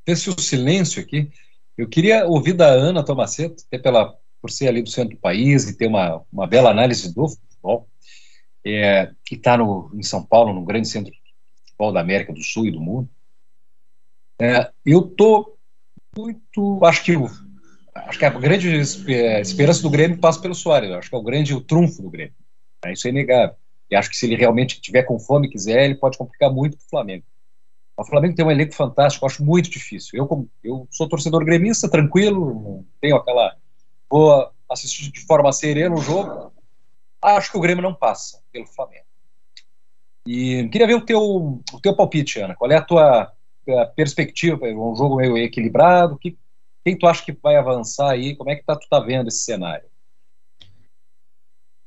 [0.06, 1.30] Fez-se o silêncio aqui.
[1.78, 5.70] Eu queria ouvir da Ana Tomaceto, até pela, por ser ali do centro do país
[5.70, 7.88] e ter uma, uma bela análise do futebol.
[8.66, 9.58] é, que está
[9.94, 11.20] em São Paulo, no grande centro de
[11.66, 13.10] futebol da América do Sul e do mundo.
[14.40, 15.58] É, eu tô
[16.18, 17.14] muito, acho que
[17.96, 18.70] acho que a grande
[19.08, 20.92] é, esperança do Grêmio passa pelo Soares.
[20.92, 22.34] Acho que é o grande o trunfo do Grêmio.
[22.86, 23.56] É, isso é inegável.
[23.90, 26.78] E acho que se ele realmente tiver com fome e quiser, ele pode complicar muito
[26.78, 27.24] para o Flamengo.
[27.96, 30.20] O Flamengo tem um elenco fantástico, acho muito difícil.
[30.20, 33.56] Eu, eu sou torcedor gremista, tranquilo, não tenho aquela.
[34.10, 36.52] Vou assistir de forma serena o jogo.
[37.22, 39.06] Acho que o Grêmio não passa pelo Flamengo.
[40.26, 42.56] E queria ver o teu, o teu palpite, Ana.
[42.56, 43.34] Qual é a tua
[43.70, 44.68] a perspectiva?
[44.68, 46.18] É um jogo meio equilibrado?
[46.18, 46.38] Que,
[46.84, 48.36] quem tu acha que vai avançar aí?
[48.36, 49.88] Como é que tá, tu tá vendo esse cenário?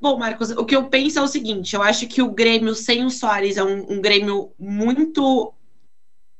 [0.00, 3.04] Bom, Marcos, o que eu penso é o seguinte: eu acho que o Grêmio sem
[3.04, 5.52] o Soares é um, um Grêmio muito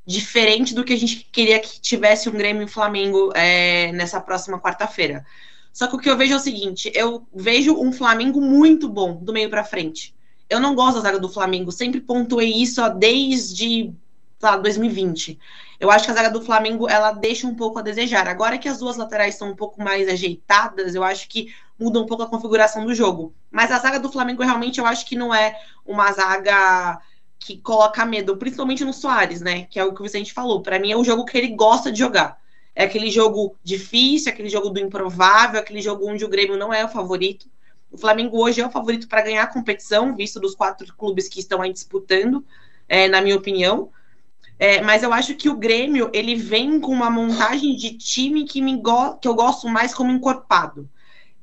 [0.07, 4.59] diferente do que a gente queria que tivesse um Grêmio e Flamengo é, nessa próxima
[4.59, 5.25] quarta-feira.
[5.73, 9.17] Só que o que eu vejo é o seguinte: eu vejo um Flamengo muito bom
[9.17, 10.15] do meio para frente.
[10.49, 13.95] Eu não gosto da zaga do Flamengo, sempre pontuei isso desde
[14.43, 15.39] lá, 2020.
[15.79, 18.27] Eu acho que a zaga do Flamengo ela deixa um pouco a desejar.
[18.29, 22.07] Agora que as duas laterais estão um pouco mais ajeitadas, eu acho que muda um
[22.07, 23.33] pouco a configuração do jogo.
[23.51, 27.01] Mas a zaga do Flamengo realmente eu acho que não é uma zaga
[27.39, 29.65] que coloca medo, principalmente no Soares, né?
[29.65, 30.63] Que é o que o Vicente falou.
[30.63, 32.40] Para mim é o jogo que ele gosta de jogar.
[32.81, 36.83] É aquele jogo difícil, aquele jogo do improvável, aquele jogo onde o Grêmio não é
[36.83, 37.47] o favorito.
[37.93, 41.41] O Flamengo hoje é o favorito para ganhar a competição, visto dos quatro clubes que
[41.41, 42.43] estão aí disputando,
[42.89, 43.91] é, na minha opinião.
[44.59, 48.63] É, mas eu acho que o Grêmio ele vem com uma montagem de time que,
[48.63, 48.81] me
[49.21, 50.81] que eu gosto mais como encorpado.
[50.83, 50.89] O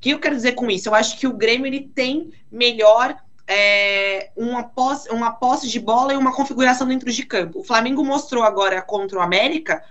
[0.01, 0.89] que eu quero dizer com isso?
[0.89, 3.15] Eu acho que o Grêmio ele tem melhor
[3.47, 7.59] é, uma, posse, uma posse de bola e uma configuração dentro de campo.
[7.59, 9.83] O Flamengo mostrou agora contra o América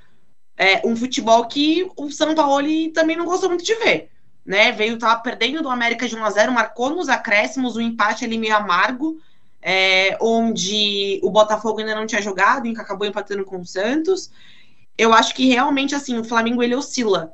[0.56, 4.10] é, um futebol que o São Paulo também não gostou muito de ver.
[4.44, 4.72] Né?
[4.72, 8.38] Veio, tava perdendo do América de 1 a 0 marcou nos acréscimos, um empate ali
[8.38, 9.20] meio amargo,
[9.60, 14.30] é, onde o Botafogo ainda não tinha jogado, e acabou empatando com o Santos.
[14.96, 17.32] Eu acho que realmente assim, o Flamengo ele oscila.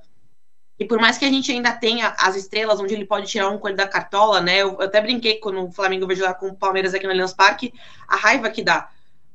[0.78, 3.58] E por mais que a gente ainda tenha as estrelas, onde ele pode tirar um
[3.58, 4.62] coelho da cartola, né?
[4.62, 7.72] Eu, até brinquei quando o Flamengo veio jogar com o Palmeiras aqui no Allianz Parque,
[8.08, 8.90] a raiva que dá.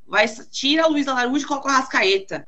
[0.06, 2.46] Vai, tira o Luiz Alarujo e coloca o Rascaeta.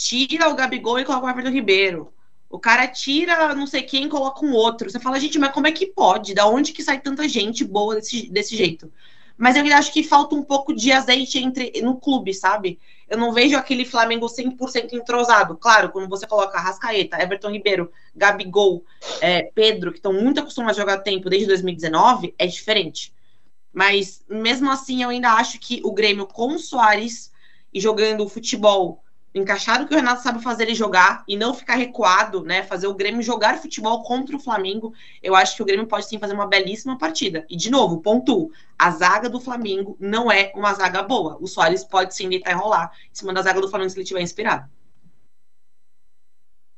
[0.00, 2.10] Tira o Gabigol e coloca o Everton Ribeiro.
[2.48, 4.88] O cara tira não sei quem e coloca um outro.
[4.88, 6.32] Você fala, gente, mas como é que pode?
[6.32, 8.90] Da onde que sai tanta gente boa desse, desse jeito?
[9.36, 12.80] Mas eu acho que falta um pouco de azeite entre no clube, sabe?
[13.06, 15.54] Eu não vejo aquele Flamengo 100% entrosado.
[15.58, 18.82] Claro, quando você coloca Rascaeta, Everton Ribeiro, Gabigol,
[19.20, 23.12] é, Pedro, que estão muito acostumados a jogar tempo desde 2019, é diferente.
[23.70, 27.30] Mas mesmo assim, eu ainda acho que o Grêmio com o Soares
[27.72, 31.76] e jogando futebol encaixar o que o Renato sabe fazer ele jogar e não ficar
[31.76, 32.62] recuado, né?
[32.62, 34.92] Fazer o Grêmio jogar futebol contra o Flamengo.
[35.22, 37.44] Eu acho que o Grêmio pode sim fazer uma belíssima partida.
[37.48, 38.50] E de novo, ponto.
[38.78, 41.36] A zaga do Flamengo não é uma zaga boa.
[41.38, 44.04] O Soares pode sim deitar e rolar em cima da zaga do Flamengo se ele
[44.04, 44.68] estiver inspirado.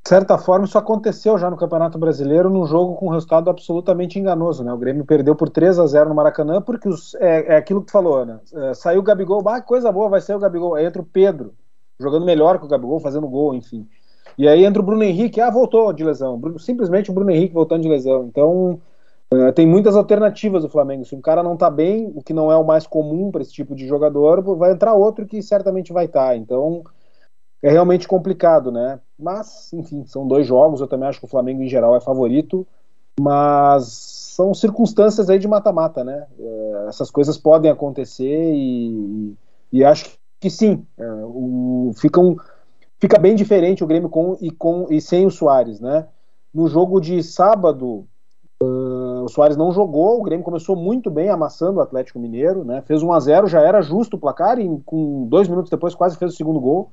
[0.04, 4.18] De certa forma, isso aconteceu já no Campeonato Brasileiro, num jogo com um resultado absolutamente
[4.18, 4.64] enganoso.
[4.64, 4.72] Né?
[4.72, 7.86] O Grêmio perdeu por 3 a 0 no Maracanã, porque os, é, é, aquilo que
[7.86, 8.42] tu falou, Ana.
[8.52, 10.74] É, saiu o Gabigol, ah, coisa boa, vai sair o Gabigol.
[10.74, 11.54] Aí entra o Pedro,
[12.02, 13.88] jogando melhor que o Gabigol, fazendo gol, enfim.
[14.36, 16.40] E aí entra o Bruno Henrique, ah, voltou de lesão.
[16.58, 18.24] Simplesmente o Bruno Henrique voltando de lesão.
[18.24, 18.80] Então,
[19.32, 21.04] uh, tem muitas alternativas do Flamengo.
[21.04, 23.52] Se um cara não tá bem, o que não é o mais comum para esse
[23.52, 26.28] tipo de jogador, vai entrar outro que certamente vai estar.
[26.28, 26.36] Tá.
[26.36, 26.82] Então,
[27.62, 28.98] é realmente complicado, né?
[29.18, 30.80] Mas, enfim, são dois jogos.
[30.80, 32.66] Eu também acho que o Flamengo, em geral, é favorito.
[33.20, 33.84] Mas
[34.34, 36.26] são circunstâncias aí de mata-mata, né?
[36.38, 39.34] Uh, essas coisas podem acontecer e,
[39.70, 42.36] e acho que sim, é, o, fica, um,
[42.98, 46.08] fica bem diferente o Grêmio com e, com e sem o Soares, né?
[46.52, 48.08] No jogo de sábado,
[48.60, 52.82] uh, o Soares não jogou, o Grêmio começou muito bem amassando o Atlético Mineiro, né?
[52.82, 56.18] Fez 1 a 0 já era justo o placar, e com dois minutos depois quase
[56.18, 56.90] fez o segundo gol.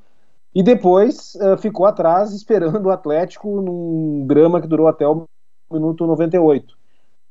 [0.53, 5.25] E depois uh, ficou atrás esperando o Atlético num drama que durou até o
[5.71, 6.78] minuto 98.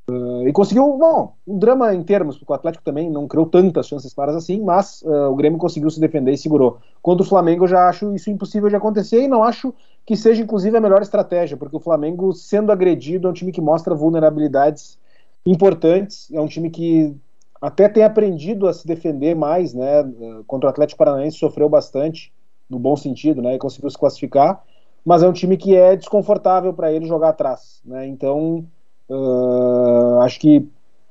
[0.08, 3.86] Uh, e conseguiu, bom, um drama em termos, porque o Atlético também não criou tantas
[3.86, 6.78] chances claras assim, mas uh, o Grêmio conseguiu se defender e segurou.
[7.02, 9.74] Quanto o Flamengo, eu já acho isso impossível de acontecer e não acho
[10.06, 13.60] que seja, inclusive, a melhor estratégia, porque o Flamengo, sendo agredido, é um time que
[13.60, 14.98] mostra vulnerabilidades
[15.44, 17.14] importantes, é um time que
[17.60, 20.10] até tem aprendido a se defender mais, né?
[20.46, 22.32] Contra o Atlético Paranaense sofreu bastante,
[22.70, 23.56] no bom sentido, né?
[23.56, 24.62] E conseguiu se classificar,
[25.04, 28.06] mas é um time que é desconfortável para ele jogar atrás, né?
[28.06, 28.64] Então
[29.08, 30.68] Uh, acho que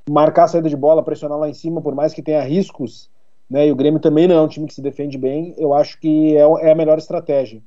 [0.10, 3.10] marcar a saída de bola, pressionar lá em cima, por mais que tenha riscos,
[3.50, 6.00] né, e o Grêmio também não é um time que se defende bem, eu acho
[6.00, 7.62] que é, é a melhor estratégia.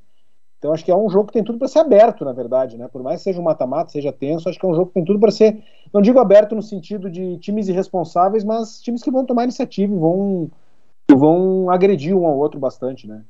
[0.57, 2.87] Então acho que é um jogo que tem tudo para ser aberto, na verdade, né?
[2.87, 5.03] Por mais que seja um mata-mata, seja tenso, acho que é um jogo que tem
[5.03, 9.25] tudo para ser, não digo aberto no sentido de times irresponsáveis, mas times que vão
[9.25, 10.51] tomar iniciativa e vão,
[11.11, 13.25] vão agredir um ao outro bastante, né?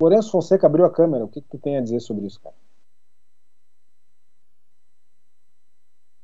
[0.00, 1.24] Lourenço Fonseca abriu a câmera.
[1.24, 2.54] O que, que tu tem a dizer sobre isso, cara?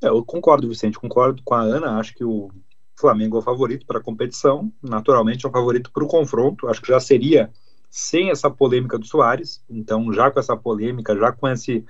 [0.04, 1.98] É, eu concordo, Vicente, concordo com a Ana.
[1.98, 2.50] Acho que o
[2.94, 6.68] Flamengo é o favorito para a competição, naturalmente é o favorito para o confronto.
[6.68, 7.50] Acho que já seria
[7.88, 9.64] sem essa polêmica do Soares.
[9.68, 11.84] Então, já com essa polêmica, já com esse.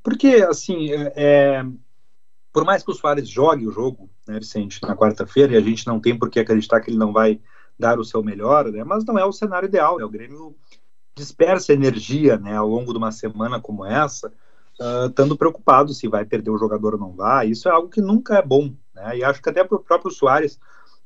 [0.00, 1.12] Porque, assim, é...
[1.16, 1.66] é
[2.52, 5.86] por mais que o Soares jogue o jogo, né, Vicente, na quarta-feira, e a gente
[5.86, 7.40] não tem por que acreditar que ele não vai
[7.78, 9.98] dar o seu melhor, né, mas não é o cenário ideal.
[9.98, 10.56] Né, o Grêmio
[11.14, 14.32] dispersa energia né, ao longo de uma semana como essa,
[14.80, 17.48] uh, estando preocupado se vai perder o jogador ou não vai.
[17.48, 18.74] Isso é algo que nunca é bom.
[18.94, 20.58] Né, e acho que até para o próprio Soares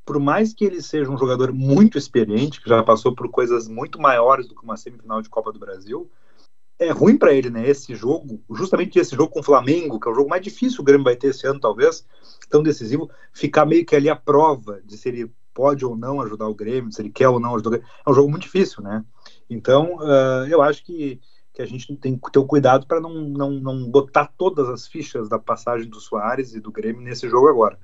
[0.05, 4.01] por mais que ele seja um jogador muito experiente, que já passou por coisas muito
[4.01, 6.11] maiores do que uma semifinal de Copa do Brasil,
[6.79, 7.69] é ruim para ele, né?
[7.69, 10.85] Esse jogo, justamente esse jogo com o Flamengo, que é o jogo mais difícil o
[10.85, 12.05] Grêmio vai ter esse ano, talvez,
[12.51, 16.49] tão decisivo, ficar meio que ali a prova de se ele pode ou não ajudar
[16.49, 17.89] o Grêmio, se ele quer ou não ajudar o Grêmio.
[18.05, 19.05] É um jogo muito difícil, né?
[19.49, 21.21] Então, uh, eu acho que,
[21.55, 24.89] que a gente tem que ter o cuidado para não, não, não botar todas as
[24.89, 27.79] fichas da passagem do Soares e do Grêmio nesse jogo agora.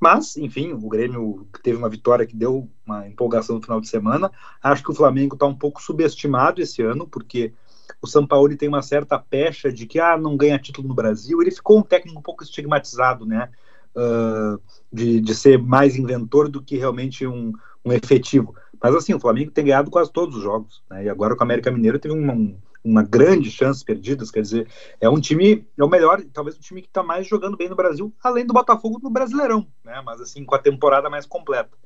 [0.00, 4.30] Mas, enfim, o Grêmio teve uma vitória que deu uma empolgação no final de semana.
[4.62, 7.52] Acho que o Flamengo está um pouco subestimado esse ano, porque
[8.00, 11.40] o São Paulo tem uma certa pecha de que ah, não ganha título no Brasil.
[11.40, 13.48] Ele ficou um técnico um pouco estigmatizado, né?
[13.94, 14.60] Uh,
[14.92, 17.52] de, de ser mais inventor do que realmente um,
[17.84, 18.54] um efetivo.
[18.82, 21.04] Mas assim, o Flamengo tem ganhado quase todos os jogos, né?
[21.04, 24.68] E agora com o América Mineiro teve um, um uma grande chance perdidas, quer dizer,
[25.00, 27.76] é um time, é o melhor, talvez o time que está mais jogando bem no
[27.76, 30.02] Brasil, além do Botafogo no Brasileirão, né?
[30.04, 31.76] Mas assim, com a temporada mais completa.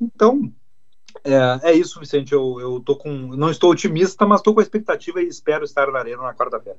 [0.00, 0.52] Então,
[1.24, 2.32] é, é isso, Vicente.
[2.32, 3.10] Eu, eu tô com.
[3.10, 6.78] Não estou otimista, mas estou com a expectativa e espero estar na arena na quarta-feira.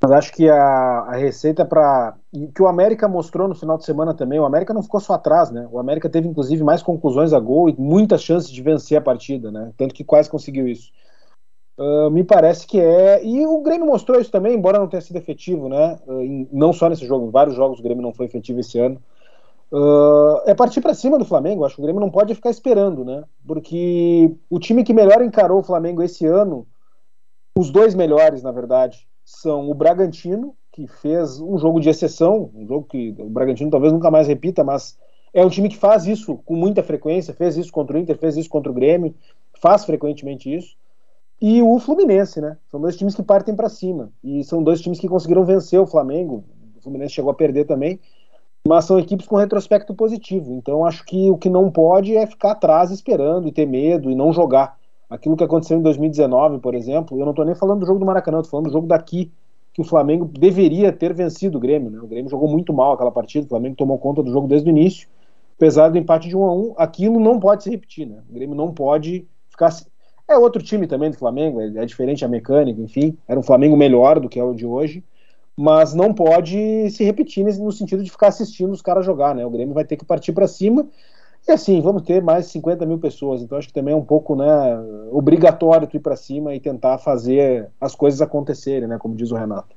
[0.00, 2.16] Mas acho que a, a receita para.
[2.54, 5.50] que o América mostrou no final de semana também, o América não ficou só atrás,
[5.50, 5.68] né?
[5.70, 9.50] O América teve, inclusive, mais conclusões a gol e muitas chances de vencer a partida,
[9.52, 9.72] né?
[9.76, 10.90] Tanto que quase conseguiu isso.
[11.82, 13.24] Uh, me parece que é.
[13.24, 15.98] E o Grêmio mostrou isso também, embora não tenha sido efetivo, né?
[16.06, 18.78] Uh, em, não só nesse jogo, em vários jogos o Grêmio não foi efetivo esse
[18.78, 19.02] ano.
[19.72, 21.64] Uh, é partir para cima do Flamengo.
[21.64, 23.24] Acho que o Grêmio não pode ficar esperando, né?
[23.44, 26.68] Porque o time que melhor encarou o Flamengo esse ano,
[27.56, 32.64] os dois melhores, na verdade, são o Bragantino, que fez um jogo de exceção, um
[32.64, 34.96] jogo que o Bragantino talvez nunca mais repita, mas
[35.34, 38.36] é um time que faz isso com muita frequência, fez isso contra o Inter, fez
[38.36, 39.12] isso contra o Grêmio,
[39.60, 40.80] faz frequentemente isso
[41.44, 42.56] e o Fluminense, né?
[42.70, 44.12] São dois times que partem para cima.
[44.22, 46.44] E são dois times que conseguiram vencer o Flamengo.
[46.78, 47.98] O Fluminense chegou a perder também.
[48.64, 50.54] Mas são equipes com retrospecto positivo.
[50.54, 54.14] Então acho que o que não pode é ficar atrás esperando e ter medo e
[54.14, 54.78] não jogar.
[55.10, 58.06] Aquilo que aconteceu em 2019, por exemplo, eu não estou nem falando do jogo do
[58.06, 59.32] Maracanã, estou falando do jogo daqui,
[59.74, 61.90] que o Flamengo deveria ter vencido o Grêmio.
[61.90, 61.98] Né?
[61.98, 64.70] O Grêmio jogou muito mal aquela partida, o Flamengo tomou conta do jogo desde o
[64.70, 65.08] início,
[65.56, 68.06] apesar do empate de 1 a 1 aquilo não pode se repetir.
[68.06, 68.22] Né?
[68.30, 69.72] O Grêmio não pode ficar
[70.32, 73.16] é outro time também do Flamengo, é, é diferente a mecânica, enfim.
[73.26, 75.04] Era um Flamengo melhor do que é o de hoje,
[75.56, 79.44] mas não pode se repetir no sentido de ficar assistindo os caras jogar, né?
[79.44, 80.88] O Grêmio vai ter que partir para cima.
[81.46, 84.36] E assim, vamos ter mais 50 mil pessoas, então acho que também é um pouco
[84.36, 84.46] né,
[85.10, 88.96] obrigatório tu ir para cima e tentar fazer as coisas acontecerem, né?
[88.98, 89.74] Como diz o Renato.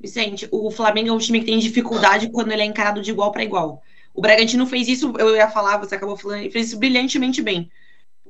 [0.00, 3.30] Vicente, o Flamengo é um time que tem dificuldade quando ele é encarado de igual
[3.30, 3.82] para igual.
[4.14, 7.70] O Bragantino fez isso, eu ia falar, você acabou falando, fez isso brilhantemente bem.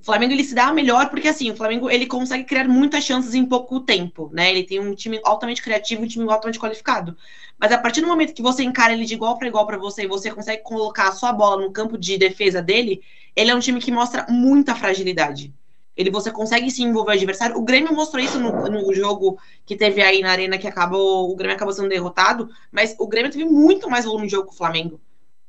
[0.01, 3.35] O Flamengo ele se dá melhor porque assim, o Flamengo ele consegue criar muitas chances
[3.35, 4.51] em pouco tempo, né?
[4.51, 7.15] Ele tem um time altamente criativo, um time altamente qualificado.
[7.59, 10.05] Mas a partir do momento que você encara ele de igual para igual para você
[10.05, 13.03] e você consegue colocar a sua bola no campo de defesa dele,
[13.37, 15.53] ele é um time que mostra muita fragilidade.
[15.95, 17.59] Ele você consegue se envolver o adversário.
[17.59, 21.37] O Grêmio mostrou isso no, no jogo que teve aí na arena que acabou, o
[21.37, 24.57] Grêmio acabou sendo derrotado, mas o Grêmio teve muito mais volume de jogo que o
[24.57, 24.99] Flamengo.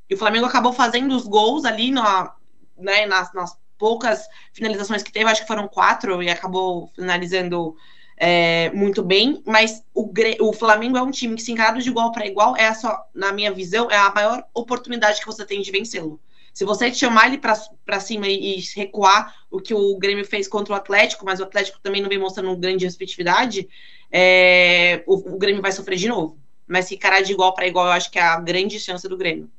[0.09, 2.33] E o Flamengo acabou fazendo os gols ali na,
[2.77, 7.76] né, nas, nas poucas finalizações que teve, acho que foram quatro, e acabou finalizando
[8.15, 10.08] é, muito bem, mas o,
[10.39, 13.34] o, Flamengo é um time que, se encarado de igual para igual, é só, na
[13.34, 16.21] minha visão, é a maior oportunidade que você tem de vencê-lo.
[16.54, 20.73] Se você chamar ele para cima e, e, recuar, o que o Grêmio fez contra
[20.75, 23.67] o Atlético, mas o Atlético também não vem mostrando grande respectividade,
[24.12, 26.38] é, o, o Grêmio vai sofrer de novo.
[26.67, 29.17] Mas se encarar de igual para igual, eu acho que é a grande chance do
[29.17, 29.50] Grêmio.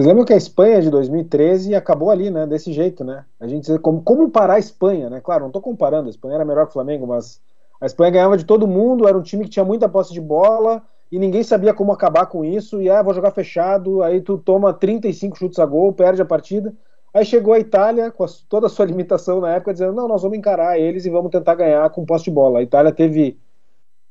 [0.00, 2.46] Vocês lembram que a Espanha de 2013 acabou ali, né?
[2.46, 3.26] Desse jeito, né?
[3.38, 5.20] A gente como, como parar a Espanha, né?
[5.20, 7.38] Claro, não estou comparando, a Espanha era melhor que o Flamengo, mas
[7.78, 10.82] a Espanha ganhava de todo mundo, era um time que tinha muita posse de bola
[11.12, 12.80] e ninguém sabia como acabar com isso.
[12.80, 16.72] E ah, vou jogar fechado, aí tu toma 35 chutes a gol, perde a partida.
[17.12, 20.22] Aí chegou a Itália, com a, toda a sua limitação na época, dizendo: não, nós
[20.22, 22.60] vamos encarar eles e vamos tentar ganhar com posse de bola.
[22.60, 23.38] A Itália teve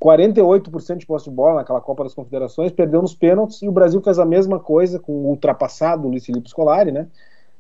[0.01, 4.01] 48% de posse de bola naquela Copa das Confederações, perdeu nos pênaltis, e o Brasil
[4.01, 7.07] fez a mesma coisa com o ultrapassado Luiz Felipe Scolari, né?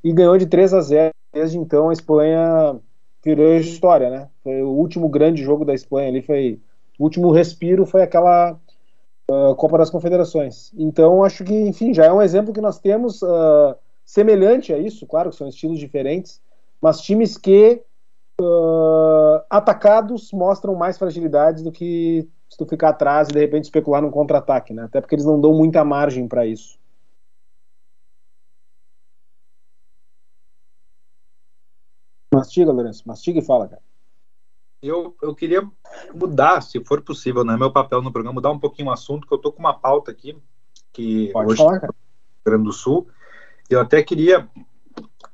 [0.03, 1.13] E ganhou de 3 a 0.
[1.33, 2.79] Desde então a Espanha
[3.23, 4.29] virou história, né?
[4.43, 6.59] Foi o último grande jogo da Espanha ali, foi
[6.97, 8.57] o último respiro foi aquela
[9.29, 10.71] uh, Copa das Confederações.
[10.77, 13.21] Então acho que, enfim, já é um exemplo que nós temos.
[13.21, 13.75] Uh,
[14.09, 16.41] semelhante a isso, claro que são estilos diferentes,
[16.81, 17.83] mas times que
[18.43, 24.01] uh, atacados mostram mais fragilidades do que se tu ficar atrás e de repente especular
[24.01, 24.83] num contra-ataque, né?
[24.83, 26.79] Até porque eles não dão muita margem para isso.
[32.33, 33.81] Mastiga, Lourenço, mastiga e fala, cara.
[34.81, 35.69] Eu, eu queria
[36.13, 39.33] mudar, se for possível, né, meu papel no programa, mudar um pouquinho o assunto, que
[39.33, 40.37] eu tô com uma pauta aqui,
[40.93, 41.93] que Pode hoje falar, cara.
[41.93, 43.07] no Rio Grande do Sul,
[43.69, 44.47] eu até queria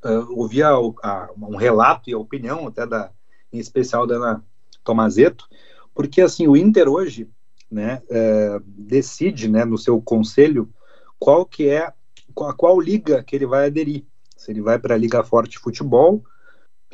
[0.05, 3.11] uh, ouvir a, a, um relato e a opinião até da,
[3.51, 4.43] em especial da Ana
[4.83, 5.47] Tomazeto,
[5.93, 7.29] porque assim o Inter hoje,
[7.69, 10.69] né, uh, decide, né, no seu conselho
[11.17, 11.91] qual que é
[12.33, 14.05] qual, qual liga que ele vai aderir.
[14.37, 16.23] Se ele vai para a Liga Forte Futebol,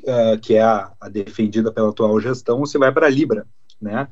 [0.03, 3.45] uh, que é a, a, defendida pela atual gestão, ou se vai para a Libra,
[3.81, 4.07] né?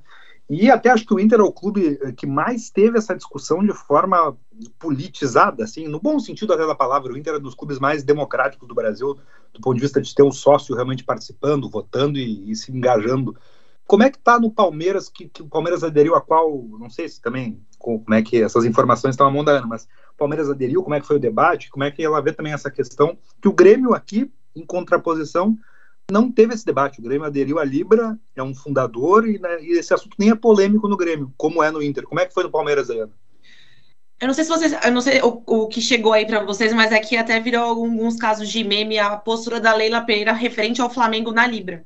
[0.50, 3.72] E até acho que o Inter é o clube que mais teve essa discussão de
[3.72, 4.36] forma
[4.80, 7.14] politizada, assim, no bom sentido até da palavra.
[7.14, 9.16] O Inter é dos clubes mais democráticos do Brasil,
[9.54, 13.38] do ponto de vista de ter um sócio realmente participando, votando e, e se engajando.
[13.86, 17.08] Como é que está no Palmeiras, que, que, o Palmeiras aderiu a qual, não sei
[17.08, 20.50] se também, como é que essas informações estão à mão da Ana, mas o Palmeiras
[20.50, 23.18] aderiu, como é que foi o debate, como é que ela vê também essa questão,
[23.40, 25.58] que o Grêmio aqui, em contraposição,
[26.12, 27.00] não teve esse debate.
[27.00, 30.36] O Grêmio aderiu à Libra, é um fundador, e, né, e, esse assunto nem é
[30.36, 32.04] polêmico no Grêmio, como é no Inter.
[32.04, 33.12] Como é que foi no Palmeiras, Ana?
[34.20, 36.74] Eu não sei se vocês, eu não sei o, o que chegou aí para vocês,
[36.74, 40.90] mas aqui até virou alguns casos de meme a postura da Leila Pereira referente ao
[40.90, 41.86] Flamengo na Libra.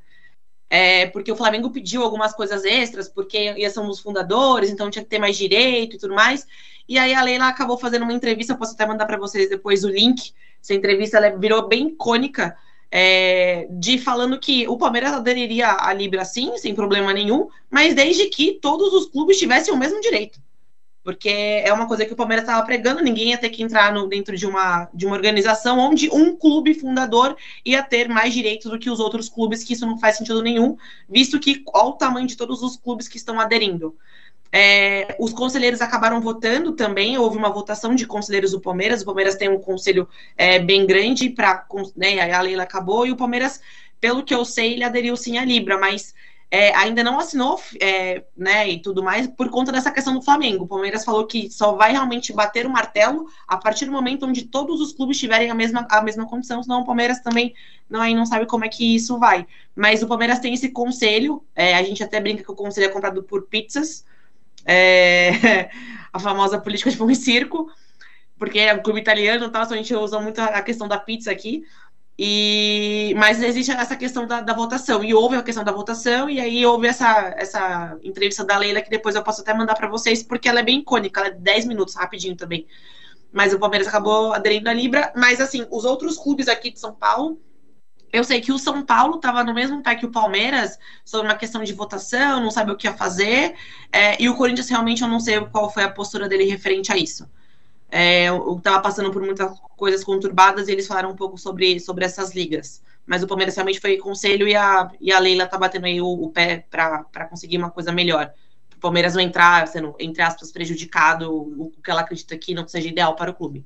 [0.68, 5.04] É, porque o Flamengo pediu algumas coisas extras, porque ia são os fundadores, então tinha
[5.04, 6.48] que ter mais direito e tudo mais.
[6.90, 9.90] E aí a Leila acabou fazendo uma entrevista, posso até mandar para vocês depois o
[9.90, 10.34] link.
[10.60, 12.58] Essa entrevista ela virou bem icônica
[12.96, 18.28] é, de falando que o Palmeiras aderiria à Libra sim, sem problema nenhum, mas desde
[18.28, 20.40] que todos os clubes tivessem o mesmo direito.
[21.04, 24.08] Porque é uma coisa que o Palmeiras estava pregando, ninguém ia ter que entrar no,
[24.08, 27.36] dentro de uma, de uma organização onde um clube fundador
[27.66, 30.78] ia ter mais direitos do que os outros clubes, que isso não faz sentido nenhum,
[31.10, 33.98] visto que olha o tamanho de todos os clubes que estão aderindo.
[34.56, 39.02] É, os conselheiros acabaram votando também, houve uma votação de conselheiros do Palmeiras.
[39.02, 41.66] O Palmeiras tem um conselho é, bem grande para.
[41.96, 43.60] Né, a Leila acabou, e o Palmeiras,
[44.00, 46.14] pelo que eu sei, ele aderiu sim à Libra, mas
[46.52, 50.66] é, ainda não assinou, é, né, e tudo mais, por conta dessa questão do Flamengo.
[50.66, 54.44] O Palmeiras falou que só vai realmente bater o martelo a partir do momento onde
[54.44, 57.56] todos os clubes tiverem a mesma, a mesma condição, senão o Palmeiras também
[57.90, 59.48] não, aí não sabe como é que isso vai.
[59.76, 62.90] Mas o Palmeiras tem esse conselho, é, a gente até brinca que o conselho é
[62.90, 64.06] comprado por pizzas,
[64.66, 65.70] é,
[66.12, 67.72] a famosa política de pão e circo,
[68.38, 69.52] porque é um clube italiano?
[69.52, 71.64] Só a gente usa muito a questão da pizza aqui.
[72.18, 76.40] E, mas existe essa questão da, da, votação, e houve a questão da votação, e
[76.40, 80.22] aí houve essa, essa entrevista da Leila, que depois eu posso até mandar para vocês,
[80.22, 82.68] porque ela é bem icônica, ela é 10 minutos, rapidinho também.
[83.32, 86.94] Mas o Palmeiras acabou aderindo à Libra, mas assim, os outros clubes aqui de São
[86.94, 87.40] Paulo
[88.14, 91.36] eu sei que o São Paulo estava no mesmo pé que o Palmeiras sobre uma
[91.36, 93.56] questão de votação, não sabe o que ia fazer,
[93.92, 96.98] é, e o Corinthians realmente eu não sei qual foi a postura dele referente a
[96.98, 97.28] isso.
[97.90, 102.06] É, eu estava passando por muitas coisas conturbadas e eles falaram um pouco sobre, sobre
[102.06, 102.84] essas ligas.
[103.06, 106.08] Mas o Palmeiras realmente foi conselho e a, e a Leila tá batendo aí o,
[106.08, 108.32] o pé para conseguir uma coisa melhor.
[108.76, 112.88] O Palmeiras não entrar sendo, entre aspas, prejudicado, o que ela acredita que não seja
[112.88, 113.66] ideal para o clube.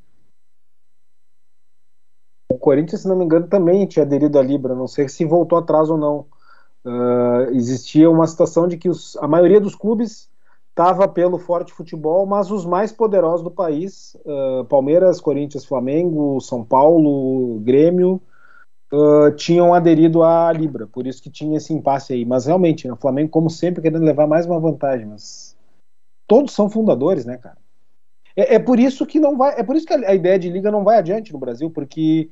[2.50, 5.58] O Corinthians, se não me engano, também tinha aderido à Libra, não sei se voltou
[5.58, 6.26] atrás ou não.
[6.86, 10.30] Uh, existia uma situação de que os, a maioria dos clubes
[10.70, 16.64] estava pelo forte futebol, mas os mais poderosos do país, uh, Palmeiras, Corinthians, Flamengo, São
[16.64, 18.22] Paulo, Grêmio,
[18.94, 22.24] uh, tinham aderido à Libra, por isso que tinha esse impasse aí.
[22.24, 25.58] Mas realmente, né, o Flamengo, como sempre, querendo levar mais uma vantagem, mas
[26.28, 27.58] todos são fundadores, né, cara?
[28.36, 30.50] É, é por isso que não vai, é por isso que a, a ideia de
[30.50, 32.30] liga não vai adiante no Brasil, porque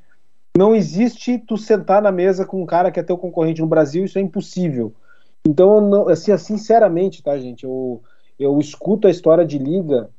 [0.57, 4.05] não existe tu sentar na mesa com um cara que é teu concorrente no Brasil,
[4.05, 4.93] isso é impossível.
[5.45, 8.01] Então, não, assim, sinceramente, tá, gente, eu,
[8.39, 10.09] eu escuto a história de liga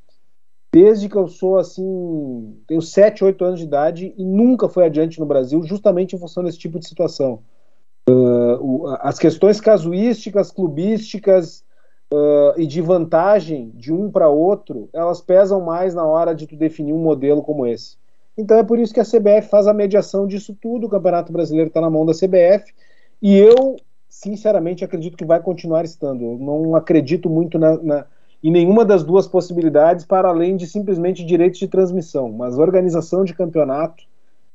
[0.72, 5.18] desde que eu sou assim, tenho 7, 8 anos de idade e nunca foi adiante
[5.18, 7.40] no Brasil, justamente em função desse tipo de situação.
[8.08, 11.64] Uh, as questões casuísticas, clubísticas
[12.12, 16.54] uh, e de vantagem de um para outro, elas pesam mais na hora de tu
[16.56, 17.96] definir um modelo como esse.
[18.36, 20.86] Então é por isso que a CBF faz a mediação disso tudo.
[20.86, 22.72] O Campeonato Brasileiro está na mão da CBF
[23.22, 23.76] e eu,
[24.08, 26.22] sinceramente, acredito que vai continuar estando.
[26.22, 28.06] Eu não acredito muito na, na,
[28.42, 32.30] em nenhuma das duas possibilidades, para além de simplesmente direitos de transmissão.
[32.30, 34.04] Mas organização de campeonato,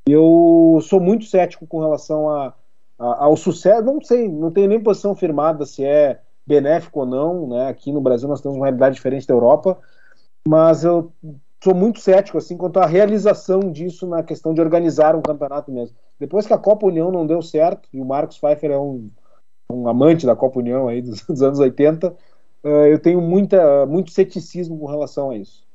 [0.07, 2.53] eu sou muito cético com relação a,
[2.99, 3.83] a, ao sucesso.
[3.83, 7.47] Não sei, não tenho nem posição firmada se é benéfico ou não.
[7.47, 7.67] Né?
[7.67, 9.79] Aqui no Brasil nós temos uma realidade diferente da Europa,
[10.47, 11.11] mas eu
[11.63, 15.95] sou muito cético assim quanto à realização disso na questão de organizar um campeonato mesmo.
[16.19, 19.09] Depois que a Copa União não deu certo, e o Marcos Pfeiffer é um,
[19.71, 24.11] um amante da Copa União aí dos, dos anos 80, uh, eu tenho muita, muito
[24.11, 25.69] ceticismo com relação a isso.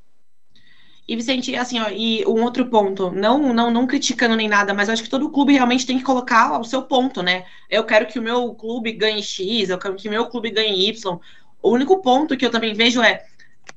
[1.09, 4.89] E Vicente, assim, ó, e um outro ponto, não, não, não criticando nem nada, mas
[4.89, 7.45] acho que todo clube realmente tem que colocar o seu ponto, né?
[7.71, 10.89] Eu quero que o meu clube ganhe X, eu quero que o meu clube ganhe
[10.89, 11.21] Y.
[11.63, 13.25] O único ponto que eu também vejo é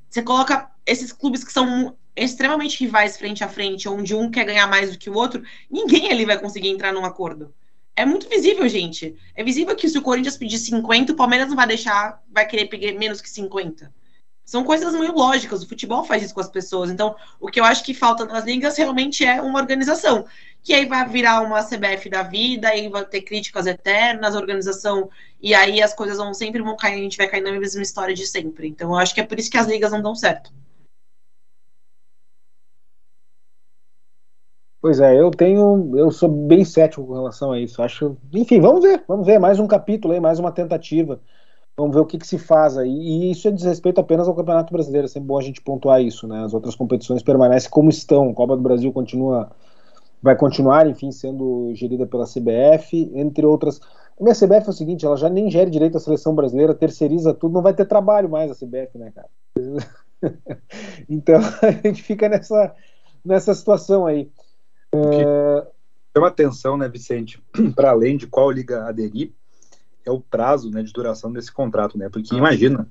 [0.08, 4.66] você coloca esses clubes que são extremamente rivais frente a frente, onde um quer ganhar
[4.66, 7.54] mais do que o outro, ninguém ali vai conseguir entrar num acordo.
[7.96, 9.16] É muito visível, gente.
[9.34, 12.66] É visível que se o Corinthians pedir 50, o Palmeiras não vai deixar, vai querer
[12.66, 13.92] pegar menos que 50.
[14.50, 15.62] São coisas meio lógicas.
[15.62, 16.90] O futebol faz isso com as pessoas.
[16.90, 20.26] Então, o que eu acho que falta nas ligas realmente é uma organização.
[20.62, 25.08] Que aí vai virar uma CBF da vida, aí vai ter críticas eternas, organização,
[25.40, 28.14] e aí as coisas vão sempre vão cair, a gente vai cair na mesma história
[28.14, 28.66] de sempre.
[28.66, 30.52] Então, eu acho que é por isso que as ligas não dão certo.
[34.80, 37.82] Pois é, eu tenho, eu sou bem cético com relação a isso.
[37.82, 41.20] Acho, enfim, vamos ver, vamos ver mais um capítulo aí, mais uma tentativa.
[41.76, 42.90] Vamos ver o que, que se faz aí.
[42.90, 45.04] E isso é desrespeito apenas ao Campeonato Brasileiro.
[45.04, 46.44] É sempre bom a gente pontuar isso, né?
[46.44, 48.30] As outras competições permanecem como estão.
[48.30, 49.50] A Copa do Brasil continua,
[50.22, 53.80] vai continuar, enfim, sendo gerida pela CBF, entre outras.
[54.18, 57.32] A minha CBF é o seguinte, ela já nem gere direito à seleção brasileira, terceiriza
[57.34, 59.28] tudo, não vai ter trabalho mais a CBF, né, cara?
[61.08, 62.74] então a gente fica nessa,
[63.24, 64.30] nessa situação aí.
[64.94, 65.66] Uh...
[66.16, 67.40] Chama atenção, né, Vicente,
[67.76, 69.32] para além de qual liga aderir,
[70.04, 72.08] é o prazo né, de duração desse contrato, né?
[72.08, 72.90] Porque imagina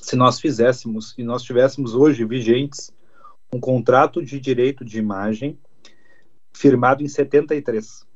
[0.00, 2.90] se nós fizéssemos e nós tivéssemos hoje vigentes
[3.52, 5.58] um contrato de direito de imagem
[6.52, 8.06] firmado em 73,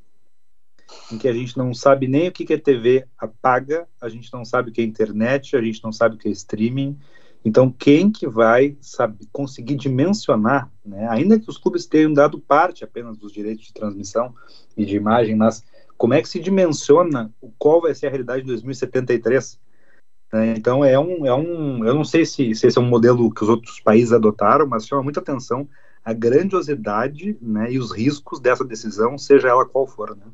[1.13, 3.07] em que a gente não sabe nem o que é TV
[3.43, 6.29] paga, a gente não sabe o que é internet, a gente não sabe o que
[6.29, 6.99] é streaming,
[7.45, 12.83] então, quem que vai sabe, conseguir dimensionar, né, ainda que os clubes tenham dado parte
[12.83, 14.35] apenas dos direitos de transmissão
[14.75, 15.63] e de imagem, mas
[15.97, 19.61] como é que se dimensiona qual vai ser a realidade de 2073?
[20.33, 20.55] Né?
[20.57, 21.85] Então, é um, é um.
[21.85, 24.87] Eu não sei se, se esse é um modelo que os outros países adotaram, mas
[24.87, 25.69] chama muita atenção
[26.05, 30.17] a grandiosidade né, e os riscos dessa decisão, seja ela qual for.
[30.17, 30.27] Né?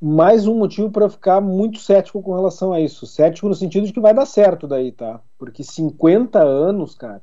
[0.00, 3.06] Mais um motivo para ficar muito cético com relação a isso.
[3.06, 5.20] Cético no sentido de que vai dar certo daí, tá?
[5.38, 7.22] Porque 50 anos, cara.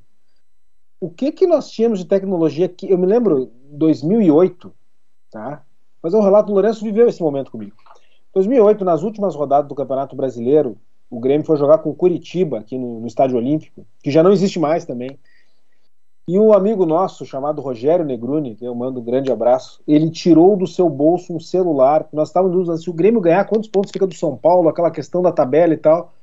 [0.99, 4.71] O que que nós tínhamos de tecnologia que eu me lembro 2008,
[5.32, 5.63] tá?
[6.01, 7.75] Fazer um relato, o Lourenço viveu esse momento comigo.
[8.34, 10.78] 2008, nas últimas rodadas do Campeonato Brasileiro,
[11.09, 14.59] o Grêmio foi jogar com Curitiba aqui no, no Estádio Olímpico, que já não existe
[14.59, 15.17] mais também.
[16.30, 20.57] E um amigo nosso, chamado Rogério Negruni, que eu mando um grande abraço, ele tirou
[20.57, 22.05] do seu bolso um celular.
[22.11, 25.21] Nós estávamos dúvida se o Grêmio ganhar, quantos pontos fica do São Paulo, aquela questão
[25.21, 26.13] da tabela e tal.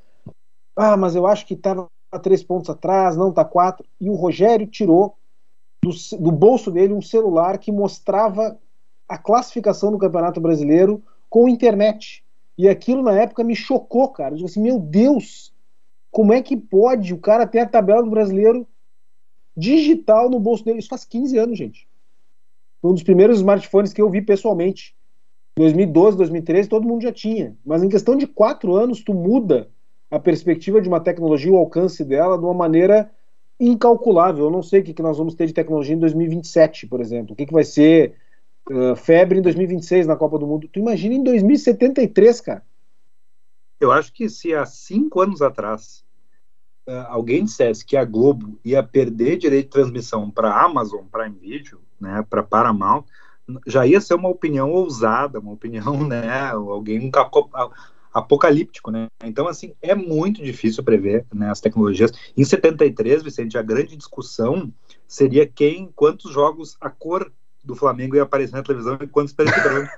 [0.77, 1.89] Ah, mas eu acho que estava
[2.23, 3.87] três pontos atrás, não está quatro.
[3.99, 5.17] E o Rogério tirou
[5.83, 5.91] do,
[6.21, 8.59] do bolso dele um celular que mostrava
[9.09, 12.23] a classificação do Campeonato Brasileiro com internet.
[12.59, 14.33] E aquilo na época me chocou, cara.
[14.33, 15.51] Eu digo assim, meu Deus,
[16.11, 18.67] como é que pode o cara ter a tabela do brasileiro
[19.57, 20.79] digital no bolso dele.
[20.79, 21.89] Isso faz 15 anos, gente.
[22.81, 24.95] Foi um dos primeiros smartphones que eu vi pessoalmente.
[25.57, 27.57] 2012, 2013, todo mundo já tinha.
[27.65, 29.71] Mas em questão de quatro anos, tu muda
[30.11, 33.11] a perspectiva de uma tecnologia, o alcance dela, de uma maneira
[33.59, 34.45] incalculável.
[34.45, 37.33] Eu não sei o que, que nós vamos ter de tecnologia em 2027, por exemplo.
[37.33, 38.17] O que, que vai ser
[38.71, 40.69] uh, febre em 2026 na Copa do Mundo.
[40.69, 42.65] Tu imagina em 2073, cara.
[43.81, 46.04] Eu acho que se há cinco anos atrás
[47.09, 52.25] alguém dissesse que a Globo ia perder direito de transmissão para Amazon Prime Video, né,
[52.29, 53.05] para Paramount,
[53.67, 57.11] já ia ser uma opinião ousada, uma opinião, né, alguém
[58.13, 59.09] apocalíptico, né?
[59.25, 62.13] Então, assim, é muito difícil prever né, as tecnologias.
[62.37, 64.73] Em 73, Vicente, a grande discussão
[65.07, 67.33] seria quem, quantos jogos a cor
[67.65, 69.91] do Flamengo ia aparecer na televisão e quantos preto e branco.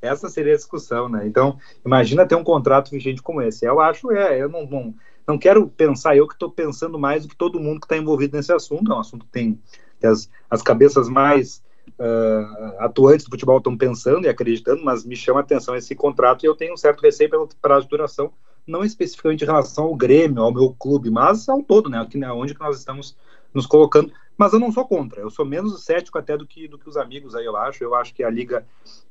[0.00, 1.26] Essa seria a discussão, né?
[1.26, 3.64] Então, imagina ter um contrato vigente como esse.
[3.64, 4.94] Eu acho, é, eu não, não
[5.26, 8.36] não quero pensar eu que estou pensando mais do que todo mundo que está envolvido
[8.36, 8.92] nesse assunto.
[8.92, 9.58] É um assunto que tem
[10.02, 11.62] as, as cabeças mais
[11.98, 16.44] uh, atuantes do futebol estão pensando e acreditando, mas me chama a atenção esse contrato
[16.44, 18.32] e eu tenho um certo receio pelo prazo de duração,
[18.66, 22.00] não especificamente em relação ao Grêmio, ao meu clube, mas ao todo, né?
[22.00, 23.16] Aqui, né, onde que nós estamos
[23.52, 26.78] nos colocando, Mas eu não sou contra, eu sou menos cético até do que, do
[26.78, 27.84] que os amigos aí, eu acho.
[27.84, 28.66] Eu acho que a Liga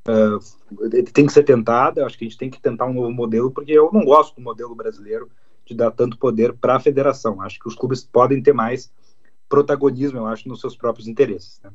[0.07, 3.11] uh, tem que ser tentada, eu acho que a gente tem que tentar um novo
[3.11, 5.29] modelo, porque eu não gosto do modelo brasileiro
[5.65, 7.41] de dar tanto poder para a federação.
[7.41, 8.91] Acho que os clubes podem ter mais
[9.47, 11.59] protagonismo, eu acho, nos seus próprios interesses.
[11.63, 11.71] Né?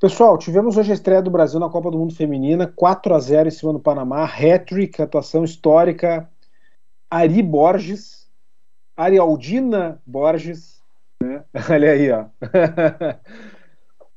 [0.00, 3.48] Pessoal, tivemos hoje a estreia do Brasil na Copa do Mundo Feminina, 4 a 0
[3.48, 6.30] em cima do Panamá, hat-trick, atuação histórica,
[7.10, 8.28] Ari Borges,
[8.96, 10.80] Arialdina Borges,
[11.20, 11.44] né?
[11.68, 12.26] olha aí, ó.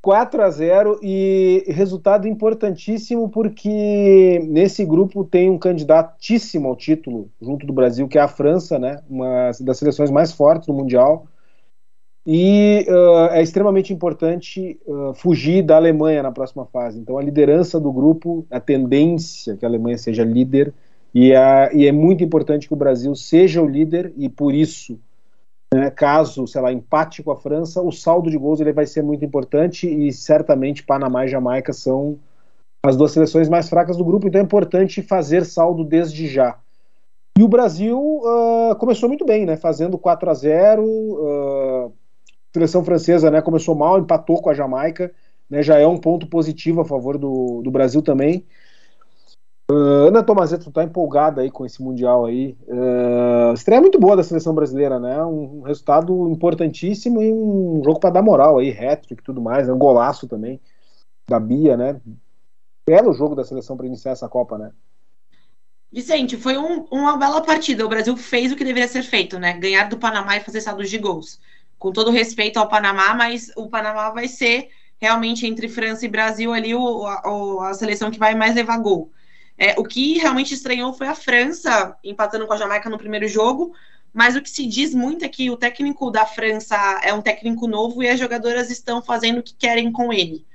[0.02, 7.68] 4 a 0 e resultado importantíssimo porque nesse grupo tem um candidatíssimo ao título junto
[7.68, 9.00] do Brasil, que é a França, né?
[9.08, 11.28] Uma das seleções mais fortes do Mundial.
[12.26, 17.00] E uh, é extremamente importante uh, fugir da Alemanha na próxima fase.
[17.00, 20.74] Então, a liderança do grupo, a tendência que a Alemanha seja líder,
[21.14, 25.00] e, a, e é muito importante que o Brasil seja o líder, e por isso,
[25.74, 29.02] né, caso, sei lá, empate com a França, o saldo de gols ele vai ser
[29.02, 32.20] muito importante, e certamente Panamá e Jamaica são
[32.84, 36.58] as duas seleções mais fracas do grupo, então é importante fazer saldo desde já.
[37.38, 39.56] E o Brasil uh, começou muito bem, né?
[39.56, 41.94] Fazendo 4 a 0 uh,
[42.54, 45.12] seleção francesa né, começou mal, empatou com a Jamaica,
[45.50, 48.46] né, já é um ponto positivo a favor do, do Brasil também.
[49.72, 52.58] Uh, Ana Tomazetto está empolgada aí com esse Mundial aí.
[52.68, 55.24] Uh, estreia muito boa da seleção brasileira, né?
[55.24, 59.74] Um, resultado importantíssimo e um jogo para dar moral aí, hat e tudo mais, né?
[59.74, 60.60] um golaço também
[61.26, 62.02] da Bia, né?
[62.86, 64.72] Belo jogo da seleção para iniciar essa Copa, né?
[65.90, 67.86] Vicente, foi um, uma bela partida.
[67.86, 69.54] O Brasil fez o que deveria ser feito, né?
[69.54, 71.40] Ganhar do Panamá e fazer saldos de gols
[71.80, 74.70] com todo respeito ao Panamá, mas o Panamá vai ser
[75.00, 79.12] realmente entre França e Brasil ali o, a, a seleção que vai mais levar gol.
[79.58, 83.74] É, o que realmente estranhou foi a França empatando com a Jamaica no primeiro jogo,
[84.14, 87.68] mas o que se diz muito é que o técnico da França é um técnico
[87.68, 90.46] novo e as jogadoras estão fazendo o que querem com ele.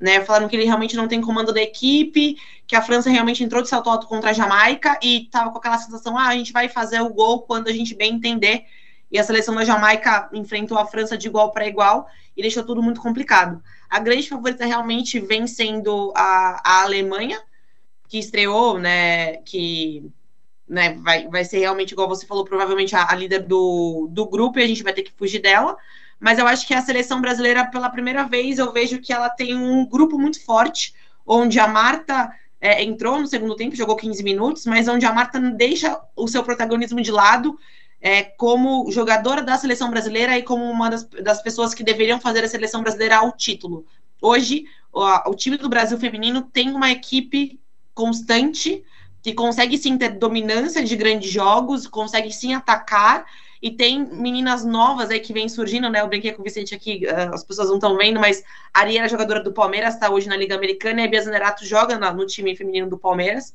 [0.00, 2.36] Né, falaram que ele realmente não tem comando da equipe,
[2.68, 5.76] que a França realmente entrou de salto alto contra a Jamaica e estava com aquela
[5.76, 8.64] sensação, ah, a gente vai fazer o gol quando a gente bem entender
[9.10, 12.82] e a seleção da Jamaica enfrentou a França de igual para igual e deixou tudo
[12.82, 13.62] muito complicado.
[13.88, 17.40] A grande favorita realmente vem sendo a, a Alemanha,
[18.08, 20.10] que estreou, né, que
[20.68, 24.58] né, vai, vai ser realmente, igual você falou, provavelmente a, a líder do, do grupo
[24.58, 25.76] e a gente vai ter que fugir dela.
[26.20, 29.54] Mas eu acho que a seleção brasileira, pela primeira vez, eu vejo que ela tem
[29.54, 30.92] um grupo muito forte,
[31.24, 32.30] onde a Marta
[32.60, 36.42] é, entrou no segundo tempo, jogou 15 minutos, mas onde a Marta deixa o seu
[36.42, 37.58] protagonismo de lado
[38.00, 42.44] é, como jogadora da seleção brasileira e como uma das, das, pessoas que deveriam fazer
[42.44, 43.84] a seleção brasileira ao título.
[44.20, 47.60] Hoje, o, o time do Brasil feminino tem uma equipe
[47.98, 48.84] constante
[49.20, 53.26] que consegue sim ter dominância de grandes jogos, consegue sim atacar
[53.60, 56.00] e tem meninas novas aí que vêm surgindo, né?
[56.00, 58.98] Eu brinquei com o Vicente aqui, uh, as pessoas não estão vendo, mas a Ari
[58.98, 62.24] era jogadora do Palmeiras, está hoje na Liga Americana e a Bia Zanerato joga no
[62.24, 63.52] time feminino do Palmeiras.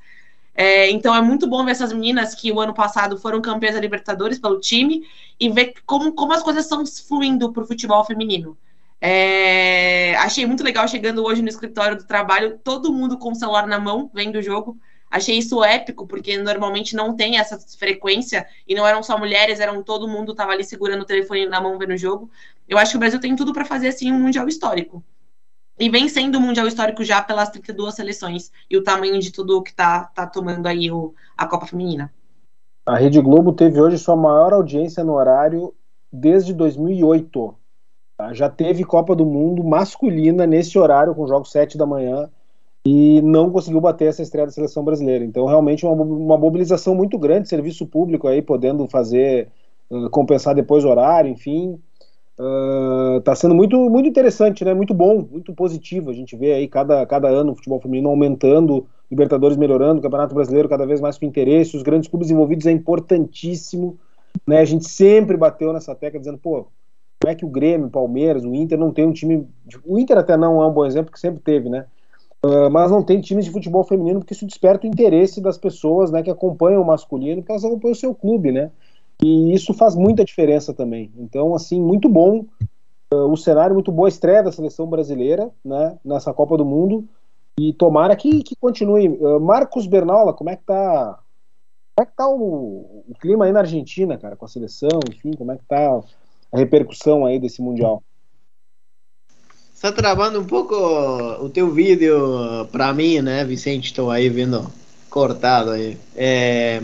[0.53, 3.79] É, então é muito bom ver essas meninas que o ano passado foram campeãs da
[3.79, 5.07] Libertadores pelo time
[5.39, 8.57] e ver como, como as coisas estão fluindo para o futebol feminino.
[9.05, 13.67] É, achei muito legal chegando hoje no escritório do trabalho, todo mundo com o celular
[13.67, 14.77] na mão, vendo o jogo.
[15.11, 19.83] Achei isso épico, porque normalmente não tem essa frequência, e não eram só mulheres, eram
[19.83, 22.31] todo mundo estava ali segurando o telefone na mão vendo o jogo.
[22.65, 25.03] Eu acho que o Brasil tem tudo para fazer assim um mundial histórico.
[25.77, 29.61] E vem sendo o Mundial Histórico já pelas 32 seleções e o tamanho de tudo
[29.61, 32.13] que está tá tomando aí o, a Copa Feminina.
[32.85, 35.73] A Rede Globo teve hoje sua maior audiência no horário
[36.11, 37.62] desde 2008.
[38.23, 38.33] Tá?
[38.33, 42.29] Já teve Copa do Mundo masculina nesse horário, com jogos 7 da manhã,
[42.85, 45.25] e não conseguiu bater essa estreia da seleção brasileira.
[45.25, 49.49] Então, realmente, uma, uma mobilização muito grande, serviço público aí podendo fazer,
[49.89, 51.77] uh, compensar depois o horário, enfim.
[53.19, 54.73] Está uh, sendo muito, muito interessante, né?
[54.73, 56.09] Muito bom, muito positivo.
[56.09, 60.33] A gente vê aí cada, cada ano o futebol feminino aumentando, Libertadores melhorando, o Campeonato
[60.33, 63.97] Brasileiro cada vez mais com interesse, os grandes clubes envolvidos é importantíssimo.
[64.47, 64.59] Né?
[64.59, 66.65] A gente sempre bateu nessa tecla dizendo, pô,
[67.23, 69.47] como é que o Grêmio, o Palmeiras, o Inter não tem um time.
[69.85, 71.85] O Inter até não é um bom exemplo, que sempre teve, né?
[72.43, 76.11] Uh, mas não tem times de futebol feminino porque isso desperta o interesse das pessoas
[76.11, 78.71] né, que acompanham o masculino, porque elas acompanham o seu clube, né?
[79.23, 81.13] E isso faz muita diferença também.
[81.17, 82.45] Então, assim, muito bom
[83.13, 87.07] uh, o cenário, muito boa a estreia da seleção brasileira né, nessa Copa do Mundo.
[87.57, 89.07] E tomara que, que continue.
[89.07, 91.19] Uh, Marcos Bernola, como é que tá?
[91.95, 95.31] Como é que tá o, o, clima aí na Argentina, cara, com a seleção, enfim,
[95.37, 96.01] como é que tá
[96.53, 98.03] a repercussão aí desse Mundial?
[99.73, 102.15] Está travando um pouco o teu vídeo
[102.71, 103.87] para mim, né, Vicente?
[103.87, 104.71] Estou aí vendo
[105.09, 105.97] cortado aí.
[106.15, 106.79] É...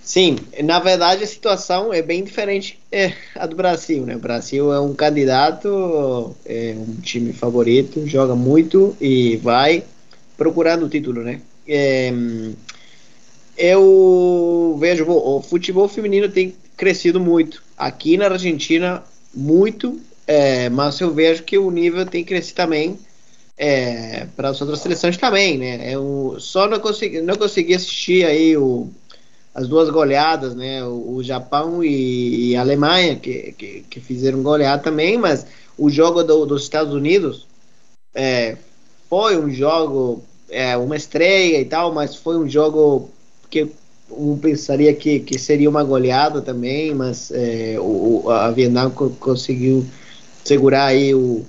[0.00, 4.14] Sim, na verdade a situação é bem diferente é, a do Brasil, né?
[4.14, 9.82] O Brasil é um candidato, é um time favorito, joga muito e vai
[10.36, 11.40] procurando o título, né?
[11.66, 12.12] É,
[13.58, 19.02] eu vejo o futebol feminino tem crescido muito aqui na Argentina
[19.34, 22.98] muito, é, mas eu vejo que o nível tem crescido também
[23.56, 25.92] é, para as outras seleções também, né?
[25.92, 28.88] Eu só não consegui, não consegui assistir aí o
[29.54, 30.84] as duas goleadas, né?
[30.84, 35.46] O, o Japão e, e, a Alemanha, que, que, que, fizeram goleada também, mas
[35.78, 37.46] o jogo do, dos Estados Unidos
[38.14, 38.58] é,
[39.08, 43.08] foi um jogo, é, uma estreia e tal, mas foi um jogo
[43.48, 43.70] que
[44.10, 49.84] eu pensaria que, que seria uma goleada também, mas é, o, a Vietnã conseguiu
[50.44, 51.44] segurar aí o,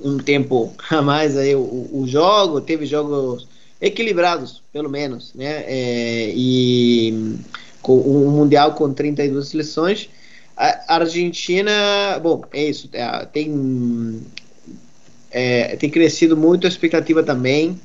[0.00, 3.48] um tempo a mais aí o, o jogo, teve jogos
[3.80, 5.64] equilibrados, pelo menos, né?
[5.66, 7.36] É, e
[7.80, 10.10] com um mundial com 32 seleções.
[10.56, 14.20] A Argentina, bom, é isso, é, tem
[15.30, 17.78] é, tem crescido muito a expectativa também,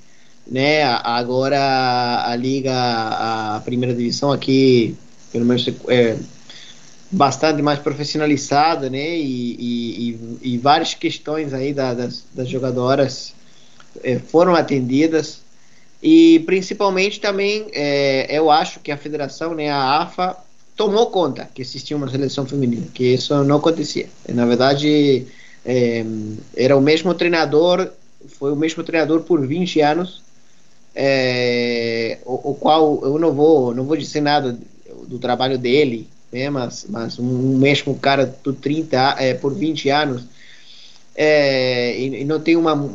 [0.47, 0.83] né?
[0.83, 4.95] Agora a liga, a primeira divisão aqui,
[5.31, 6.17] pelo menos é
[7.11, 9.17] bastante mais profissionalizada, né?
[9.17, 13.33] E, e, e, várias questões aí da, das, das jogadoras
[14.03, 15.43] é, foram atendidas
[16.03, 20.35] e principalmente também, é, eu acho que a federação, né, a AFA,
[20.75, 24.09] tomou conta que existia uma seleção feminina, que isso não acontecia.
[24.27, 25.25] Na verdade,
[25.65, 26.03] é,
[26.57, 27.89] era o mesmo treinador,
[28.27, 30.22] foi o mesmo treinador por 20 anos,
[30.95, 34.57] é, o, o, qual eu não vou, não vou dizer nada
[35.07, 40.23] do trabalho dele, né, mas, mas um mesmo cara por 30, é, por 20 anos,
[41.15, 42.91] é, e, e não tem uma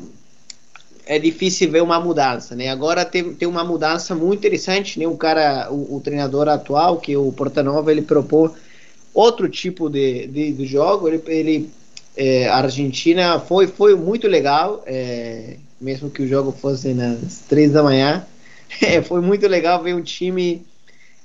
[1.09, 2.69] é difícil ver uma mudança, né?
[2.69, 5.07] Agora tem, tem uma mudança muito interessante, né?
[5.07, 8.53] O cara, o, o treinador atual, que é o Portanova, ele propôs
[9.15, 11.09] outro tipo de, de, de jogo.
[11.09, 11.71] Ele, ele
[12.15, 17.73] é, a Argentina foi, foi muito legal, é, mesmo que o jogo fosse nas três
[17.73, 18.25] da manhã.
[18.83, 20.63] É, foi muito legal ver um time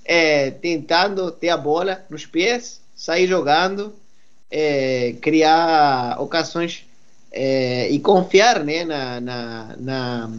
[0.05, 3.93] é, tentando ter a bola nos pés, sair jogando,
[4.49, 6.85] é, criar ocasiões
[7.31, 10.29] é, e confiar né, na, na, na,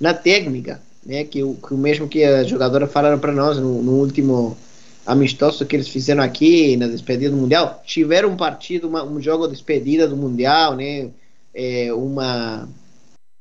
[0.00, 3.82] na, técnica, né, que, o, que o mesmo que a jogadora falaram para nós no,
[3.82, 4.56] no, último
[5.04, 9.46] amistoso que eles fizeram aqui na despedida do Mundial, tiveram um partido, uma, um jogo
[9.46, 11.10] de despedida do Mundial, né,
[11.54, 12.66] é, uma,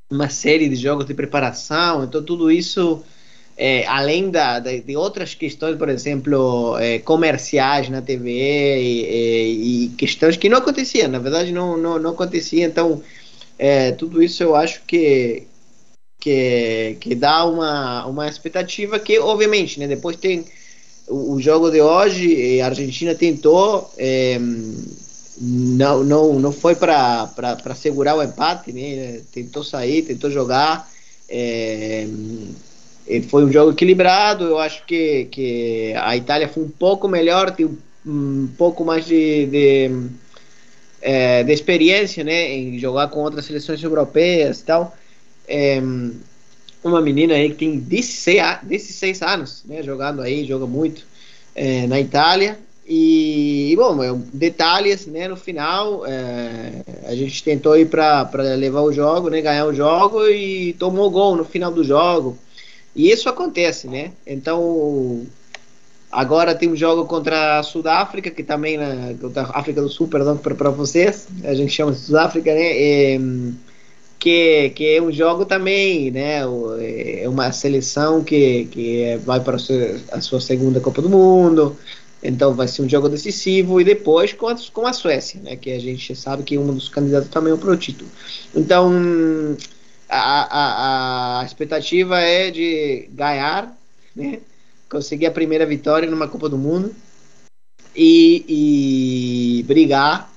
[0.09, 3.03] uma série de jogos de preparação, então tudo isso
[3.61, 9.89] é, além da, da, de outras questões, por exemplo, é, comerciais na TV e, e,
[9.89, 13.03] questões que não aconteciam, na verdade não, não, não acontecia, então
[13.57, 15.43] é, tudo isso eu acho que,
[16.21, 20.45] que, que dá uma, uma expectativa que, obviamente, né, depois tem
[21.09, 24.39] o, o jogo de hoje, a Argentina tentou, é,
[25.39, 27.29] não, não, não foi para
[27.75, 30.89] segurar o empate, né, tentou sair, tentou jogar,
[31.29, 32.07] é,
[33.29, 34.45] foi um jogo equilibrado.
[34.45, 37.69] Eu acho que, que a Itália foi um pouco melhor, tem
[38.05, 39.91] um pouco mais de, de,
[41.01, 44.95] é, de experiência né, em jogar com outras seleções europeias e tal.
[45.47, 45.81] É,
[46.83, 51.05] uma menina aí que tem 16, 16 anos, né, jogando aí, joga muito
[51.55, 52.59] é, na Itália.
[52.91, 58.27] E, bom, é detalhes, né, no final, é, a gente tentou ir para
[58.57, 62.35] levar o jogo, né, ganhar o jogo e tomou gol no final do jogo.
[62.95, 64.11] E isso acontece, né?
[64.25, 65.21] Então,
[66.11, 70.35] agora tem um jogo contra a Sudáfrica, que também, na a África do Sul, perdão
[70.35, 72.71] para vocês, a gente chama de Sudáfrica, né?
[72.71, 73.19] É,
[74.17, 76.41] que, que é um jogo também, né?
[77.21, 79.57] É uma seleção que, que vai para
[80.11, 81.77] a sua segunda Copa do Mundo,
[82.21, 85.55] então vai ser um jogo decisivo e depois com a, com a Suécia, né?
[85.55, 88.09] Que a gente sabe que é um dos candidatos também para o título.
[88.53, 88.91] Então
[90.09, 93.75] a, a, a expectativa é de ganhar,
[94.15, 94.39] né?
[94.89, 96.93] conseguir a primeira vitória numa Copa do Mundo
[97.95, 100.31] e, e brigar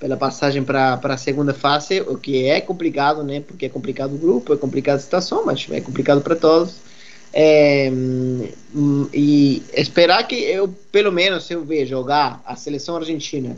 [0.00, 3.40] pela passagem para a segunda fase, o que é complicado, né?
[3.40, 6.76] Porque é complicado o grupo, é complicado a situação, mas é complicado para todos.
[7.32, 7.90] É,
[9.12, 13.56] e esperar que eu, pelo menos, eu ver jogar a seleção argentina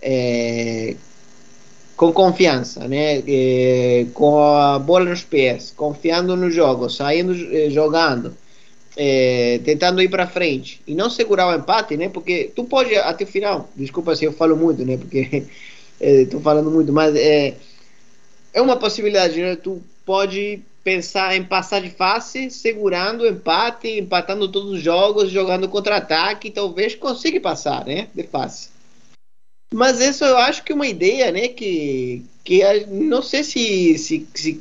[0.00, 0.96] é,
[1.96, 3.22] com confiança, né?
[3.26, 8.34] É, com a bola nos pés, confiando no jogo, saindo eh, jogando,
[8.96, 12.08] é, tentando ir para frente e não segurar o empate, né?
[12.08, 13.68] Porque tu pode até o final.
[13.76, 14.96] Desculpa se eu falo muito, né?
[14.96, 15.44] Porque
[16.00, 17.54] estou falando muito, mas é,
[18.54, 19.56] é uma possibilidade, né?
[19.56, 25.68] Tu pode pensar em passar de fase, segurando o empate, empatando todos os jogos, jogando
[25.68, 28.68] contra-ataque, talvez consiga passar, né, de fase.
[29.72, 34.26] Mas isso eu acho que é uma ideia, né, que, que não sei se, se,
[34.34, 34.60] se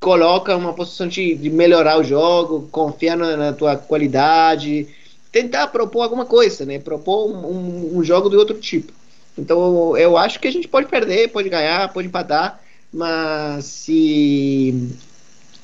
[0.00, 4.88] coloca uma posição de, de melhorar o jogo, confiar na, na, tua qualidade,
[5.32, 8.92] tentar propor alguma coisa, né, propor um, um, um jogo de outro tipo.
[9.36, 12.60] Então eu acho que a gente pode perder, pode ganhar, pode empatar,
[12.92, 14.88] mas se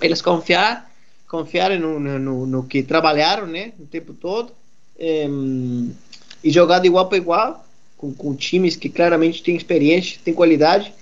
[0.07, 0.91] eles confiar,
[1.29, 4.53] confiarem no, no, no que trabalharam, né, o tempo todo,
[4.99, 5.27] é,
[6.43, 7.65] e jogar de igual para igual,
[7.97, 10.93] com, com, times que claramente têm experiência, têm qualidade,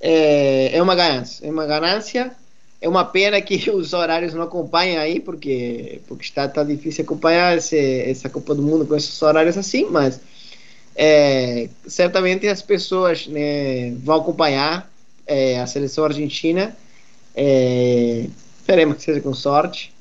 [0.00, 1.46] é, é uma ganância.
[1.46, 2.32] É uma ganância.
[2.80, 7.56] É uma pena que os horários não acompanhem aí, porque, porque está tá difícil acompanhar
[7.56, 10.20] esse, essa Copa do Mundo com esses horários assim, mas
[10.94, 14.90] é, certamente as pessoas né, vão acompanhar
[15.26, 16.76] é, a seleção argentina
[17.34, 18.26] é,
[18.60, 19.92] esperemos que seja com sorte.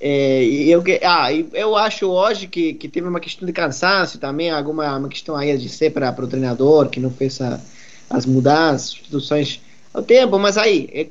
[0.00, 4.96] É, eu, ah, eu acho hoje que, que teve uma questão de cansaço também, alguma
[4.96, 7.60] uma questão aí de ser para o treinador, que não fez a,
[8.10, 9.60] as mudanças, substituições
[9.94, 11.06] ao tempo, mas aí, é,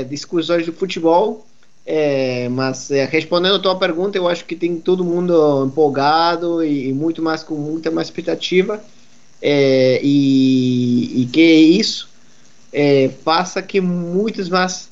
[0.00, 1.46] é, discussões de futebol,
[1.84, 6.88] é, mas é, respondendo a tua pergunta, eu acho que tem todo mundo empolgado e,
[6.88, 8.82] e muito mais com muita mais expectativa,
[9.40, 12.08] é, e, e que isso
[12.72, 14.88] é, faça que muitos mais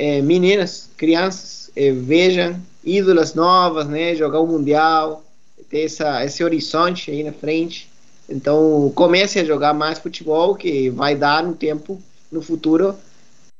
[0.00, 4.14] é, meninas, crianças, é, vejam ídolas novas, né?
[4.14, 5.22] Jogar o Mundial,
[5.68, 7.86] ter essa, esse horizonte aí na frente.
[8.26, 12.00] Então, comece a jogar mais futebol, que vai dar no tempo,
[12.32, 12.94] no futuro,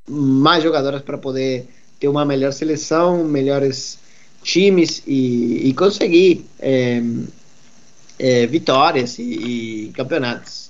[0.09, 1.69] mais jogadoras para poder
[1.99, 3.99] ter uma melhor seleção, melhores
[4.43, 7.03] times e, e conseguir é,
[8.19, 10.70] é, vitórias e, e campeonatos.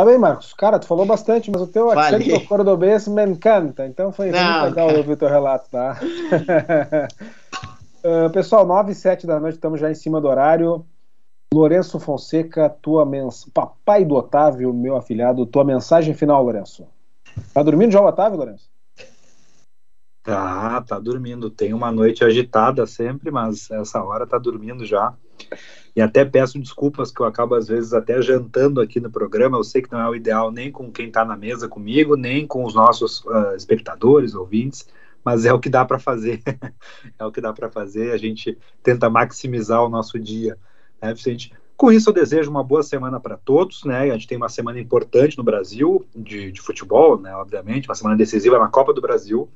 [0.00, 0.54] Tá bem, Marcos.
[0.54, 3.86] Cara, tu falou bastante, mas o teu accento cordobês me encanta.
[3.86, 4.98] Então foi Não, muito legal cara.
[4.98, 6.00] ouvir o teu relato, tá?
[8.02, 10.86] uh, pessoal, 9 e 7 da noite, estamos já em cima do horário.
[11.52, 13.52] Lourenço Fonseca, tua mensagem.
[13.52, 16.86] Papai do Otávio, meu afilhado, tua mensagem final, Lourenço.
[17.52, 18.70] Tá dormindo já o Otávio, Lourenço?
[20.22, 21.50] Tá, tá dormindo.
[21.50, 25.12] Tem uma noite agitada sempre, mas essa hora tá dormindo já.
[25.94, 29.58] E até peço desculpas que eu acabo, às vezes, até jantando aqui no programa.
[29.58, 32.46] Eu sei que não é o ideal nem com quem está na mesa comigo, nem
[32.46, 34.86] com os nossos uh, espectadores, ouvintes,
[35.24, 36.40] mas é o que dá para fazer.
[37.18, 38.12] é o que dá para fazer.
[38.12, 40.56] A gente tenta maximizar o nosso dia,
[41.02, 41.52] né, Vicente?
[41.76, 43.84] Com isso, eu desejo uma boa semana para todos.
[43.84, 44.10] Né?
[44.10, 48.16] A gente tem uma semana importante no Brasil, de, de futebol, né, obviamente, uma semana
[48.16, 49.48] decisiva na Copa do Brasil.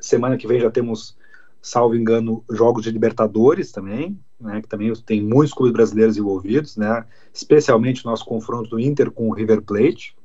[0.00, 1.16] Semana que vem já temos
[1.64, 7.06] salvo engano, jogos de Libertadores também, né, que também tem muitos clubes brasileiros envolvidos, né,
[7.32, 10.16] especialmente o nosso confronto do Inter com o River Plate,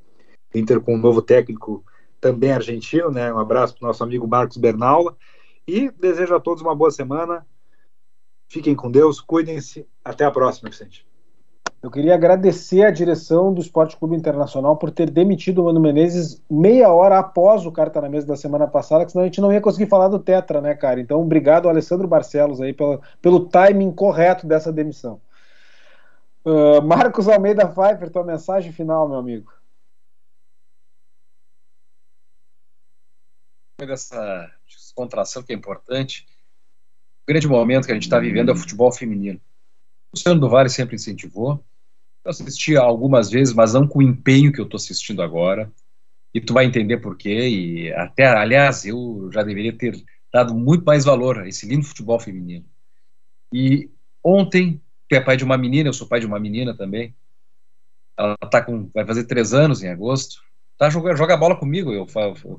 [0.53, 1.83] Inter com um novo técnico
[2.19, 5.15] também argentino, né, um abraço para o nosso amigo Marcos Bernaula,
[5.67, 7.45] e desejo a todos uma boa semana,
[8.47, 11.08] fiquem com Deus, cuidem-se, até a próxima, Vicente.
[11.81, 16.43] Eu queria agradecer a direção do Esporte Clube Internacional por ter demitido o Mano Menezes
[16.49, 19.51] meia hora após o Carta na Mesa da semana passada, que senão a gente não
[19.51, 20.99] ia conseguir falar do Tetra, né, cara?
[20.99, 25.21] Então, obrigado, Alessandro Barcelos, aí, pelo, pelo timing correto dessa demissão.
[26.43, 29.53] Uh, Marcos Almeida Pfeiffer, tua mensagem final, meu amigo.
[33.77, 36.27] Dessa descontração que é importante,
[37.23, 39.39] o grande momento que a gente está vivendo é o futebol feminino.
[40.13, 41.63] Luciano do Vale sempre incentivou,
[42.23, 45.71] eu assisti algumas vezes, mas não com o empenho que eu estou assistindo agora.
[46.33, 47.47] E tu vai entender por quê.
[47.47, 49.95] E até, aliás, eu já deveria ter
[50.31, 52.65] dado muito mais valor a esse lindo futebol feminino.
[53.53, 53.89] E
[54.23, 57.15] ontem, tu é pai de uma menina, eu sou pai de uma menina também.
[58.17, 60.41] Ela tá com, vai fazer três anos em agosto.
[60.77, 62.05] Tá joga, joga bola comigo, eu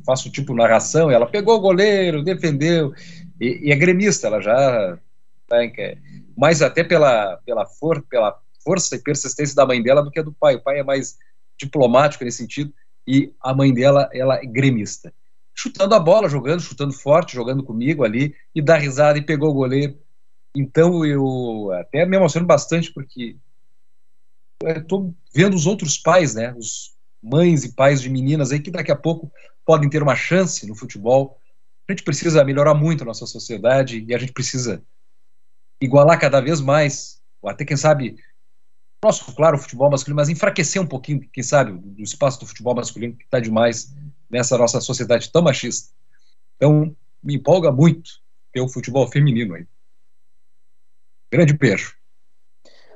[0.05, 1.11] faço tipo narração.
[1.11, 2.93] ela pegou o goleiro, defendeu.
[3.41, 4.99] E, e é gremista, ela já
[5.47, 5.59] tá,
[6.41, 8.35] mais até pela, pela, for, pela
[8.65, 10.55] força e persistência da mãe dela do que a do pai.
[10.55, 11.19] O pai é mais
[11.59, 12.73] diplomático nesse sentido
[13.07, 15.13] e a mãe dela, ela é gremista.
[15.55, 19.55] Chutando a bola, jogando, chutando forte, jogando comigo ali e dá risada e pegou o
[19.55, 19.99] goleiro.
[20.57, 23.37] Então eu até me emociono bastante porque
[24.65, 28.91] estou vendo os outros pais, né, os mães e pais de meninas aí que daqui
[28.91, 29.31] a pouco
[29.63, 31.39] podem ter uma chance no futebol.
[31.87, 34.83] A gente precisa melhorar muito a nossa sociedade e a gente precisa
[35.81, 38.17] igualar cada vez mais, ou até quem sabe
[39.03, 42.75] nosso, claro, o futebol masculino, mas enfraquecer um pouquinho, quem sabe, do espaço do futebol
[42.75, 43.95] masculino, que está demais
[44.29, 45.91] nessa nossa sociedade tão machista.
[46.57, 48.11] Então, me empolga muito
[48.53, 49.67] ter o futebol feminino aí.
[51.33, 51.95] Grande beijo.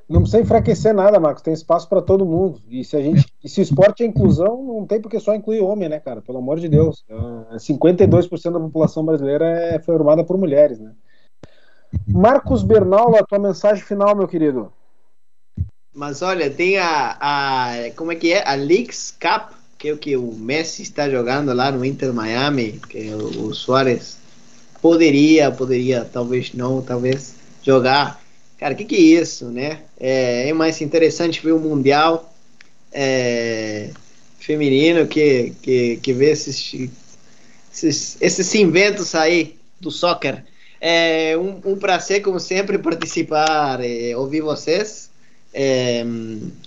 [0.07, 1.43] Não precisa enfraquecer nada, Marcos.
[1.43, 2.61] Tem espaço para todo mundo.
[2.68, 5.61] E se a gente, e se o esporte é inclusão, não tem porque só incluir
[5.61, 6.20] homem, né, cara?
[6.20, 7.03] Pelo amor de Deus.
[7.57, 10.93] 52% da população brasileira é formada por mulheres, né?
[12.07, 14.72] Marcos Bernal, a tua mensagem final, meu querido.
[15.95, 18.47] Mas olha, tem a, a como é que é?
[18.47, 22.80] A Leagues Cup, que é o que o Messi está jogando lá no Inter Miami,
[22.88, 24.18] que o, o Soares
[24.82, 28.20] poderia, poderia, talvez não, talvez jogar.
[28.59, 29.82] Cara, o que, que é isso, né?
[29.99, 32.34] É, é, mais interessante ver o Mundial
[32.92, 33.90] é,
[34.38, 36.90] feminino que, que, que ver esses,
[37.72, 40.45] esses, esses inventos aí do soccer.
[40.87, 45.09] É um, um prazer, como sempre, participar, é, ouvir vocês.
[45.51, 46.05] É,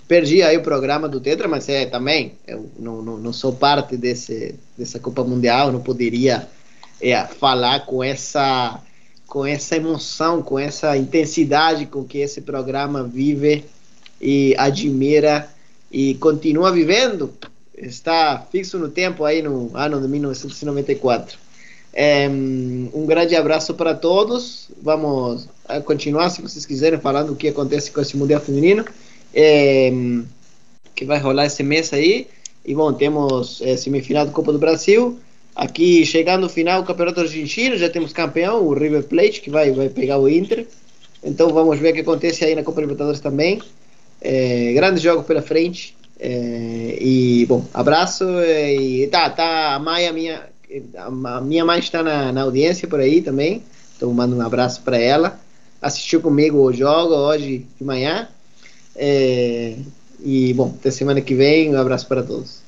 [0.08, 3.96] perdi aí o programa do Tetra, mas é também, eu não, não, não sou parte
[3.96, 6.48] desse, dessa Copa Mundial, não poderia
[7.00, 8.82] é, falar com essa
[9.24, 13.66] com essa emoção, com essa intensidade com que esse programa vive
[14.20, 15.48] e admira
[15.92, 17.32] e continua vivendo.
[17.72, 21.38] Está fixo no tempo aí no ano de 1994.
[22.94, 24.68] Um grande abraço para todos.
[24.80, 25.48] Vamos
[25.84, 28.84] continuar, se vocês quiserem, falando o que acontece com esse Mundial Feminino,
[30.94, 32.28] que vai rolar esse mês aí.
[32.64, 35.18] E bom, temos é, semifinal do Copa do Brasil.
[35.56, 39.72] Aqui, chegando no final do Campeonato Argentino, já temos campeão, o River Plate, que vai,
[39.72, 40.66] vai pegar o Inter.
[41.24, 43.60] Então vamos ver o que acontece aí na Copa Libertadores também.
[44.20, 45.96] É, grande jogo pela frente.
[46.20, 48.24] É, e, bom, abraço.
[48.44, 50.42] E tá, tá, Maia, minha,
[50.96, 53.62] a minha mãe está na, na audiência por aí também.
[53.96, 55.38] Então mando um abraço para ela.
[55.80, 58.28] Assistiu comigo o jogo hoje de manhã.
[58.94, 59.76] É,
[60.20, 61.74] e bom, até semana que vem.
[61.74, 62.60] Um abraço para todos.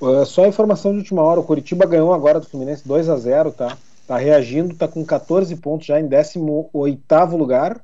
[0.00, 3.52] Uh, só informação de última hora: o Curitiba ganhou agora do Fluminense 2 a 0
[3.52, 3.76] tá?
[4.06, 7.80] Tá reagindo, tá com 14 pontos já em 18 lugar.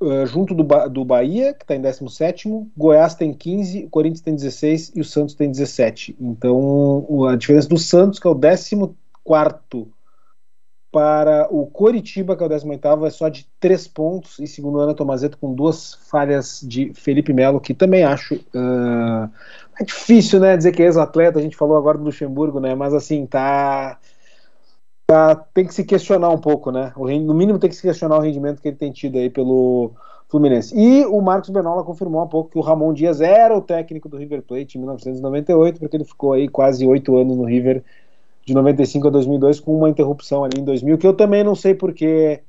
[0.00, 4.20] Uh, junto do, ba do Bahia, que está em 17, Goiás tem 15, o Corinthians
[4.20, 6.16] tem 16 e o Santos tem 17.
[6.20, 8.92] Então, a diferença do Santos, que é o 14,
[10.94, 14.38] para o Coritiba, que é o 18, é só de 3 pontos.
[14.38, 18.36] E segundo Ana Tomazeto, com duas falhas de Felipe Melo, que também acho.
[18.36, 19.28] Uh,
[19.80, 21.40] é difícil, né, dizer que é ex-atleta.
[21.40, 23.98] A gente falou agora do Luxemburgo, né, mas assim, tá.
[25.06, 26.92] Tá, tem que se questionar um pouco, né?
[26.96, 29.92] O, no mínimo tem que se questionar o rendimento que ele tem tido aí pelo
[30.28, 30.74] Fluminense.
[30.74, 34.16] E o Marcos Benola confirmou há pouco que o Ramon Dias era o técnico do
[34.16, 37.84] River Plate em 1998, porque ele ficou aí quase oito anos no River
[38.46, 41.74] de 95 a 2002 com uma interrupção ali em 2000 que eu também não sei
[41.74, 42.42] porque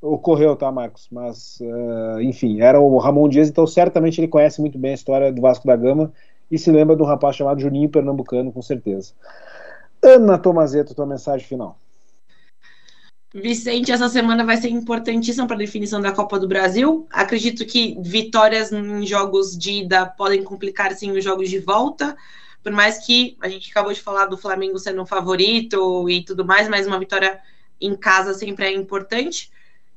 [0.00, 1.08] ocorreu, tá, Marcos?
[1.10, 5.32] Mas, uh, enfim, era o Ramon Dias, então certamente ele conhece muito bem a história
[5.32, 6.12] do Vasco da Gama
[6.50, 9.12] e se lembra de um rapaz chamado Juninho Pernambucano, com certeza.
[10.02, 11.78] Ana Tomazeto, tua mensagem final.
[13.34, 17.06] Vicente, essa semana vai ser importantíssima para a definição da Copa do Brasil.
[17.10, 22.14] Acredito que vitórias em jogos de ida podem complicar sim os jogos de volta.
[22.62, 26.44] Por mais que a gente acabou de falar do Flamengo sendo um favorito e tudo
[26.44, 27.40] mais, mas uma vitória
[27.80, 29.50] em casa sempre é importante.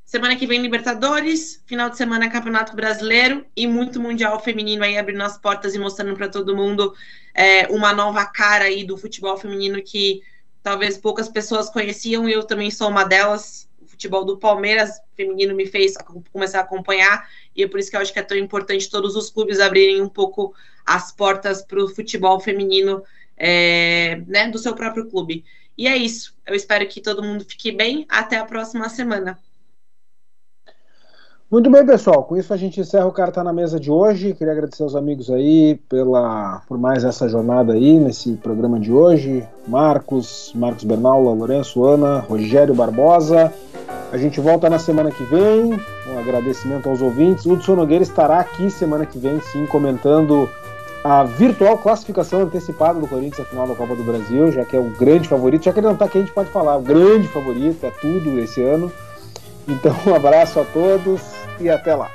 [0.05, 5.23] Semana que vem, Libertadores, final de semana, Campeonato Brasileiro e muito Mundial Feminino aí abrindo
[5.23, 6.93] as portas e mostrando para todo mundo
[7.33, 10.21] é, uma nova cara aí do futebol feminino que
[10.66, 13.70] talvez poucas pessoas conheciam, eu também sou uma delas.
[13.80, 15.93] O futebol do Palmeiras feminino me fez
[16.34, 19.16] começar a acompanhar, e é por isso que eu acho que é tão importante todos
[19.16, 23.03] os clubes abrirem um pouco as portas para o futebol feminino
[23.38, 25.45] é, né, do seu próprio clube.
[25.78, 26.36] E é isso.
[26.47, 28.03] Eu espero que todo mundo fique bem.
[28.09, 29.39] Até a próxima semana.
[31.56, 32.22] Muito bem, pessoal.
[32.22, 34.34] Com isso a gente encerra o Carta na Mesa de hoje.
[34.34, 39.41] Queria agradecer aos amigos aí pela, por mais essa jornada aí nesse programa de hoje.
[39.66, 43.53] Marcos, Marcos Bernal, Lourenço, Ana, Rogério Barbosa.
[44.12, 45.80] A gente volta na semana que vem.
[46.10, 47.45] Um agradecimento aos ouvintes.
[47.45, 50.49] O Hudson Nogueira estará aqui semana que vem, sim, comentando
[51.06, 54.80] a virtual classificação antecipada do Corinthians à final da Copa do Brasil, já que é
[54.80, 55.64] o grande favorito.
[55.64, 56.76] Já que ele não está aqui, a gente pode falar.
[56.76, 58.91] O grande favorito, é tudo esse ano.
[59.66, 62.10] Então, um abraço a todos e até lá.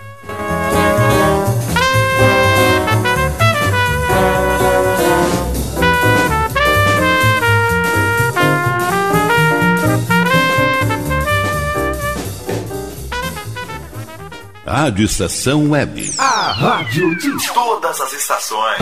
[14.71, 16.15] Rádio Estação Web.
[16.17, 18.79] A rádio de todas as estações.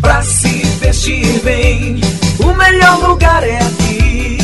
[0.00, 2.00] Pra se vestir bem,
[2.38, 4.38] o melhor lugar é aqui.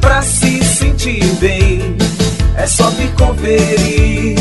[0.00, 0.41] Pra se
[1.02, 1.96] sentir bem,
[2.56, 4.38] é só me conferir.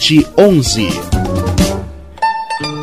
[0.00, 1.19] 11.